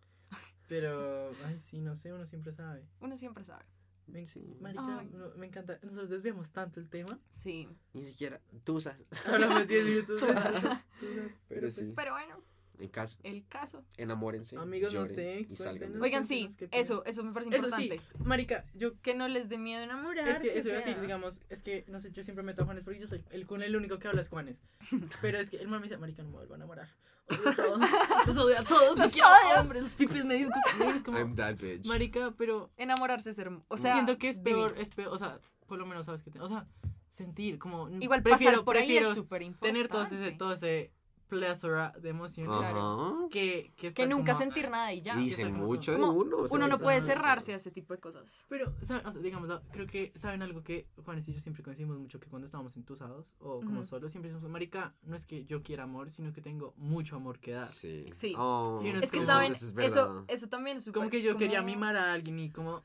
[0.68, 2.86] Pero, ay, sí, no sé, uno siempre sabe.
[3.00, 3.64] Uno siempre sabe.
[4.08, 4.58] Me, Sí.
[4.60, 4.82] marica,
[5.12, 5.80] no, me encanta.
[5.84, 7.18] Nosotros desviamos tanto el tema.
[7.30, 7.70] Sí.
[7.94, 9.02] Ni siquiera, tú usas.
[9.26, 10.20] Hablamos 10 minutos.
[10.20, 10.58] Tú sabes.
[10.60, 11.94] Tusas, Pero pues, sí.
[11.96, 12.41] Pero bueno,
[12.80, 13.84] En caso, el caso.
[13.97, 14.57] enamórense.
[14.57, 15.78] Amigos, no sé, Y salgan.
[15.78, 16.01] cuéntenos.
[16.03, 18.24] Oigan, sí, eso, eso me parece Eso sí, importante.
[18.26, 20.32] marica, yo Que no les dé miedo enamorarse.
[20.32, 22.65] Es que eso iba a decir, digamos, es que, no sé, yo siempre meto a
[22.65, 24.57] Juanes porque yo soy el con el único que habla es Juanes.
[25.21, 26.89] Pero es que el man me dice, marica, no me vuelvo a enamorar.
[27.30, 27.80] Odio a todos,
[28.28, 29.95] los odio a todos, no Los odio.
[29.97, 30.88] pipis me disgustan.
[30.88, 31.86] y es como, I'm that bitch.
[31.86, 33.65] marica, pero Enamorarse es hermoso.
[33.69, 34.55] O sea, siento que es vivir.
[34.67, 36.67] peor, es peor, o sea, por lo menos sabes que, te- o sea,
[37.09, 39.71] sentir, como, Igual prefiero, pasar por ahí prefiero es súper importante.
[39.74, 40.91] tener todo ese, todo ese
[41.40, 43.14] plethora de emociones Ajá.
[43.30, 45.16] que, que, nunca como- sentir nada y ya.
[45.16, 46.38] Dicen como- mucho de uno.
[46.38, 48.46] o sea, Uno no puede cerrarse a ese tipo de cosas.
[48.50, 49.06] Pero, ¿saben?
[49.06, 52.28] O sea, digamos, creo que saben algo que Juanes y yo siempre coincidimos mucho que
[52.30, 53.86] cuando estábamos entusados o como Ujú.
[53.86, 57.40] solos, siempre decimos, marica, no es que yo quiera amor, sino que tengo mucho amor
[57.40, 57.68] que dar.
[57.68, 58.06] Sí.
[58.14, 58.34] Sí.
[58.38, 61.00] Oh, Y uno Es que saben, eso es eso, también es súper.
[61.00, 62.84] Como que yo quería mimar a alguien y como...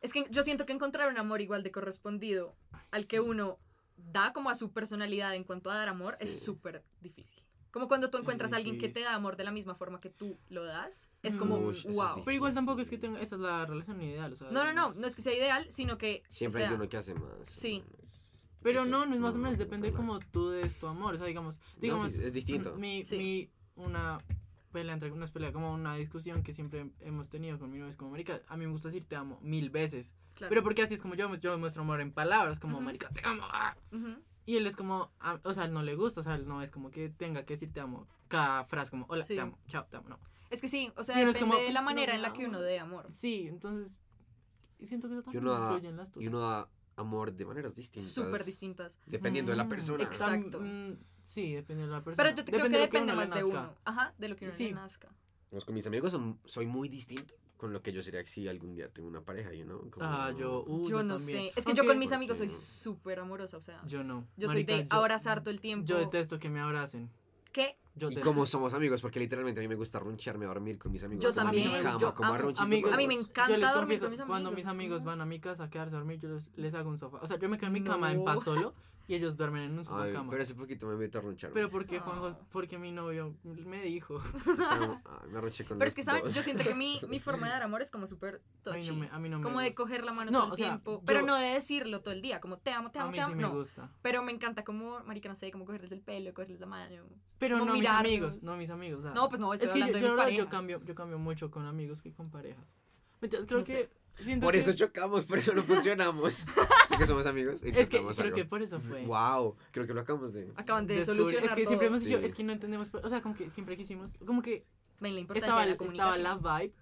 [0.00, 2.54] Es que yo siento que encontrar un amor igual de correspondido
[2.90, 3.58] al que uno
[4.12, 7.42] da como a su personalidad en cuanto a dar amor es súper difícil.
[7.70, 10.10] Como cuando tú encuentras a alguien que te da amor de la misma forma que
[10.10, 11.56] tú lo das, es como.
[11.56, 12.24] Ush, eso es wow.
[12.24, 13.20] Pero igual tampoco es que tenga...
[13.20, 14.50] Esa es la relación ideal, o sea...
[14.50, 16.24] No, no, no, no es que sea ideal, sino que.
[16.30, 17.32] Siempre o sea, hay uno que hace más.
[17.46, 17.84] sí.
[18.62, 19.96] Pero no, no es más o no, menos, no, depende no.
[19.96, 21.58] como tú des tu amor, o sea, digamos...
[21.58, 22.74] No, digamos sí, es distinto.
[22.76, 23.16] Mi, Sí.
[23.16, 24.18] mi, una
[24.70, 27.96] pelea entre, una pelea, como una discusión que siempre hemos tenido con mi novia, es
[27.96, 30.14] como, marica, a mí me gusta decir te amo mil veces.
[30.34, 30.48] claro.
[30.50, 32.84] Pero porque así es como yo, yo muestro amor en palabras, como, Ujú.
[32.84, 33.42] marica, te amo.
[33.52, 33.76] ah".
[33.92, 34.16] Ujú.
[34.46, 36.62] Y él es como, ah, o sea, él no le gusta, o sea, él no
[36.62, 39.34] es como que tenga que decir te amo cada frase, como, hola, Sí.
[39.34, 40.18] te amo, chao, te amo, no.
[40.50, 42.32] Es que sí, o sea, Y depende como, de la no manera me en la
[42.32, 43.06] que uno dé amor.
[43.12, 43.96] Sí, entonces,
[44.78, 46.28] y siento que eso Y también influye en las y tuyas.
[46.30, 46.68] uno da
[47.00, 48.10] amor de maneras distintas.
[48.12, 48.98] Súper distintas.
[49.06, 50.04] Dependiendo de la Mm, persona.
[50.04, 50.58] exacto.
[50.60, 52.22] Tam- mm, sí, depende de la persona.
[52.24, 53.74] Pero yo te creo que de depende más de uno.
[53.84, 54.64] Ajá, de lo que uno Sí.
[54.66, 55.08] le nazca.
[55.50, 58.74] Pues con mis amigos son- soy muy distinto con lo que yo sería si algún
[58.74, 59.90] día tengo una pareja, you know?
[59.90, 61.48] Como- Ah, yo, uh, yo no también.
[61.48, 61.52] sé.
[61.56, 63.82] Es que yo con mis amigos soy súper amorosa, o sea.
[63.86, 64.26] Yo no.
[64.36, 65.84] Yo soy de yo- abrazar todo el tiempo.
[65.86, 67.10] Yo detesto que me abracen.
[67.52, 67.76] ¿Qué?
[67.96, 70.92] Yo Y como somos amigos, porque literalmente a mí me gusta runcharme a dormir con
[70.92, 71.24] mis amigos.
[71.24, 72.92] Yo también, mi cama, yo como amo arrunchis amigos.
[72.92, 75.04] A mí me encanta yo les dormir confieso, con mis cuando amigos, mis es amigos
[75.04, 77.18] van a mi casa a quedarse a dormir, yo les, les hago un sofá.
[77.20, 78.74] O sea, yo me quedo en mi cama en paz solo
[79.10, 80.30] y ellos duermen en un sofá Ay, cama.
[80.30, 81.52] pero hace poquito me meto a runcharme.
[81.54, 82.38] Pero porque Juanjo, Ah.
[82.52, 84.18] porque mi novio me dijo.
[84.46, 86.22] Estaba- ah, me arrunché con Pero es que, ¿saben?
[86.22, 88.88] Yo siento que mi, mi forma de dar amor es como súper A mí touchy.
[88.90, 89.82] no me, a mí no me como de gusta.
[89.82, 90.92] coger la mano No, todo el o sea, tiempo.
[91.00, 92.40] yo- Pero no de decirlo todo el día.
[92.40, 93.30] Como te amo, te A amo, mí te amo.
[93.32, 93.50] sí me no.
[93.52, 93.90] gusta.
[94.00, 97.02] Pero me encanta como, marica, no sé, como cogerles el pelo, cogerles la mano.
[97.38, 98.00] Pero no mis mirarlos.
[98.06, 99.00] amigos, no mis amigos.
[99.00, 100.46] o sea, No, pues no, estoy es que yo, hablando de yo, mis yo parejas.
[100.46, 102.80] cambio, yo cambio mucho con amigos que con parejas.
[103.20, 103.90] Mentiras, Creo No que sé.
[104.16, 106.46] Siento Por que- eso chocamos, por eso no funcionamos.
[106.88, 107.62] Porque somos amigos.
[107.62, 108.34] Es que creo algo.
[108.36, 109.04] que por eso fue.
[109.06, 110.52] Wow, creo que lo acabamos de.
[110.56, 111.96] Acaban de descubrir- solucionar Es que siempre todo.
[111.96, 112.24] hemos dicho, Sí.
[112.26, 114.64] es que no entendemos, o sea, como que siempre quisimos, como que
[115.00, 116.74] Ven la importancia estaba, de la estaba la vibe,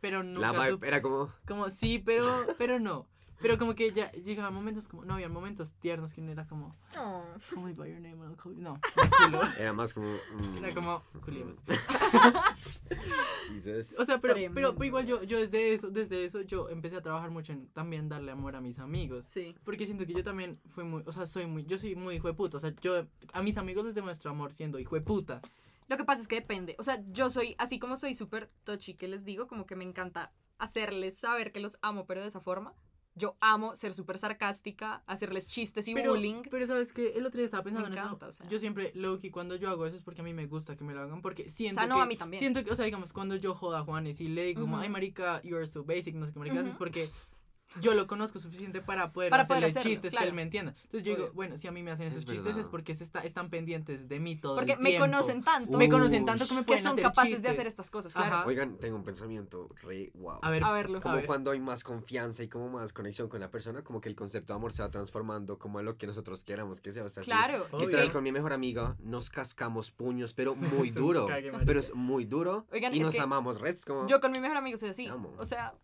[0.00, 1.32] pero nunca La vibe era como.
[1.48, 3.08] como sí, pero, pero no.
[3.40, 6.74] Pero como que ya llegaban momentos como, no, había momentos tiernos que uno era como,
[6.98, 7.22] Oh.
[7.54, 8.80] call me by your name, and I'll call you-" No,
[9.26, 9.40] culo.
[9.58, 10.08] Era más como.
[10.08, 11.56] mm, Era como, culiemos.
[13.48, 13.98] Jesus.
[13.98, 17.02] O sea, pero, pero, pero igual yo, yo desde eso, desde eso yo empecé a
[17.02, 19.24] trabajar mucho en también darle amor a mis amigos.
[19.26, 19.54] Sí.
[19.64, 22.28] Porque siento que yo también fui muy, o sea, soy muy, yo soy muy hijo
[22.28, 22.56] de puta.
[22.56, 25.40] O sea, yo a mis amigos les demuestro amor siendo hijo de puta.
[25.88, 26.74] Lo que pasa es que depende.
[26.78, 29.84] O sea, yo soy, así como soy súper touchy, que les digo, como que me
[29.84, 32.74] encanta hacerles saber que los amo, pero de esa forma.
[33.18, 36.42] Yo amo ser súper sarcástica, hacerles chistes y Pero, bullying.
[36.50, 38.42] pero sabes que el otro día estaba pensando Me en encanta, o eso.
[38.42, 38.50] sea.
[38.50, 40.92] Yo siempre, Loki, cuando yo hago eso es porque a mí me gusta que me
[40.92, 41.22] lo hagan.
[41.22, 42.40] Porque O siento sea, no, que, a mí también.
[42.40, 45.40] Siento que, o sea, digamos, cuando yo jodo a Juanes y le digo ay, marica,
[45.42, 46.68] you are so basic, no sé qué marica, Ujú.
[46.68, 47.08] es porque
[47.80, 50.74] yo lo conozco suficiente para poder Para poder hacerle hacerlo, chistes que él me entienda.
[50.84, 53.04] Entonces yo digo, bueno, si a mí me hacen Es esos chistes es porque se
[53.04, 55.06] está, están pendientes de mí todo Porque el me tiempo.
[55.06, 57.52] conocen tanto Me conocen tanto que me que pueden son hacer capaces de chistes.
[57.52, 58.36] hacer estas cosas, claro.
[58.36, 58.46] Ajá.
[58.46, 60.38] Oigan, tengo un pensamiento re wow.
[60.42, 61.00] A ver, A verlo.
[61.00, 61.26] Como a ver.
[61.26, 64.52] cuando hay más confianza y como más conexión con la persona, como que el concepto
[64.52, 67.04] de amor se va transformando como a lo que nosotros queramos que sea.
[67.04, 67.66] O sea, sí, Claro.
[67.72, 67.86] Obvio.
[67.86, 71.26] Literal, con mi mejor amiga nos cascamos puños, pero muy duro.
[71.66, 72.66] pero es muy duro.
[72.72, 73.60] Oigan, y nos que amamos.
[73.60, 74.06] Restos como.
[74.06, 75.08] Yo con mi mejor amigo soy así.
[75.38, 75.74] O sea,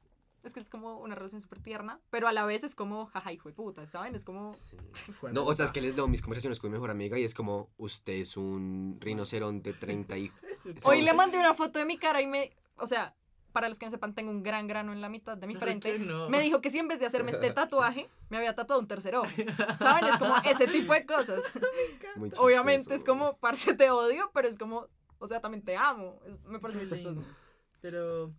[0.44, 3.32] es que es como una relación súper tierna, pero a la vez es como, jaja,
[3.32, 4.14] hijo de puta, ¿saben?
[4.14, 4.76] Es como, Sí.
[5.32, 7.34] No, o sea, es que les leo mis conversaciones con mi mejor amiga y es
[7.34, 10.32] como, usted es un rinoceronte 30 y...
[10.84, 13.14] Hoy le mandé una foto de mi cara y me, o sea,
[13.52, 15.64] para los que no sepan, tengo un gran grano en la mitad de mi ¿Por
[15.64, 15.98] frente.
[15.98, 16.28] no?
[16.30, 19.14] Me dijo que si en vez de hacerme este tatuaje, me había tatuado un tercer
[19.14, 19.28] ojo.
[19.78, 20.06] ¿Saben?
[20.08, 21.42] Es como ese tipo de cosas.
[22.16, 24.86] Muy Obviamente es como, parce, te odio, pero es como,
[25.18, 26.18] o sea, también te amo.
[26.26, 27.22] Es- me parece muy chistoso.
[27.82, 28.32] Pero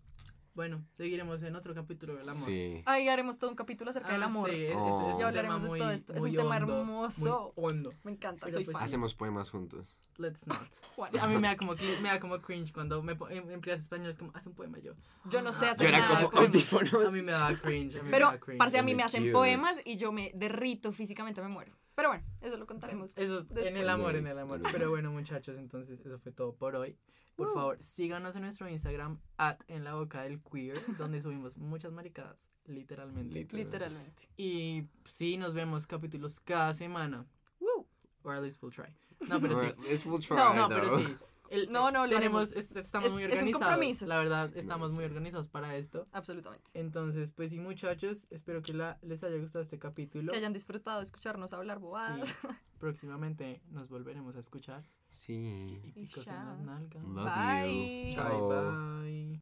[0.54, 2.46] bueno, seguiremos en otro capítulo del amor.
[2.46, 2.84] Sí.
[2.86, 4.50] Ahí haremos todo un capítulo acerca del Ah, amor.
[4.50, 5.08] sí, es- es- Oh.
[5.10, 6.14] es un Ya hablaremos tema de muy- todo esto.
[6.14, 7.54] Es muy un tema hondo, hermoso.
[7.56, 7.94] muy hondo.
[8.04, 8.84] Me encanta, soy pues fan.
[8.84, 9.98] Hacemos poemas juntos.
[10.18, 10.58] Let's not.
[11.12, 13.84] Sí, a mí me da como, me da como cringe cuando me en, en clases
[13.84, 14.94] españolas como haz un poema yo.
[15.30, 16.94] Yo no sé Ah, hacer Yo era nada como audífonos.
[17.08, 17.96] A mí me da cringe.
[18.00, 18.58] A mí Pero, me da cringe.
[18.60, 19.34] parce, a mí Muy me hacen cute.
[19.34, 21.74] poemas y yo me derrito físicamente, me muero.
[21.96, 23.14] Pero bueno, eso lo contaremos.
[23.16, 23.68] Eso, en después.
[23.76, 24.62] el amor, en el amor.
[24.72, 26.96] Pero bueno, muchachos, entonces eso fue todo por hoy.
[27.36, 27.54] Por Uh.
[27.54, 32.52] favor, síganos en nuestro Instagram, at en la boca del queer, donde subimos muchas maricadas,
[32.66, 33.34] literalmente.
[33.34, 33.66] Literal.
[33.66, 34.30] Literalmente.
[34.38, 37.26] Y sí, nos vemos capítulos cada semana.
[37.60, 37.88] Woo.
[38.24, 38.94] Or at least we'll try.
[39.28, 39.68] No, pero sí.
[40.08, 41.16] Will try, No, No, pero sí.
[41.50, 43.68] El- No, no, tenemos, es- estamos Es- muy es un organizados.
[43.68, 44.06] compromiso.
[44.08, 46.08] La verdad, estamos muy organizados para esto.
[46.12, 46.70] Absolutamente.
[46.74, 50.32] Entonces, pues sí, muchachos, espero que la- les haya gustado este capítulo.
[50.32, 52.30] Que hayan disfrutado de escucharnos hablar bobadas.
[52.30, 52.36] Sí,
[52.80, 54.84] próximamente nos volveremos a escuchar.
[55.14, 55.78] Sí.
[57.04, 57.66] Love bye.
[57.66, 58.16] you.
[58.50, 59.42] Bye.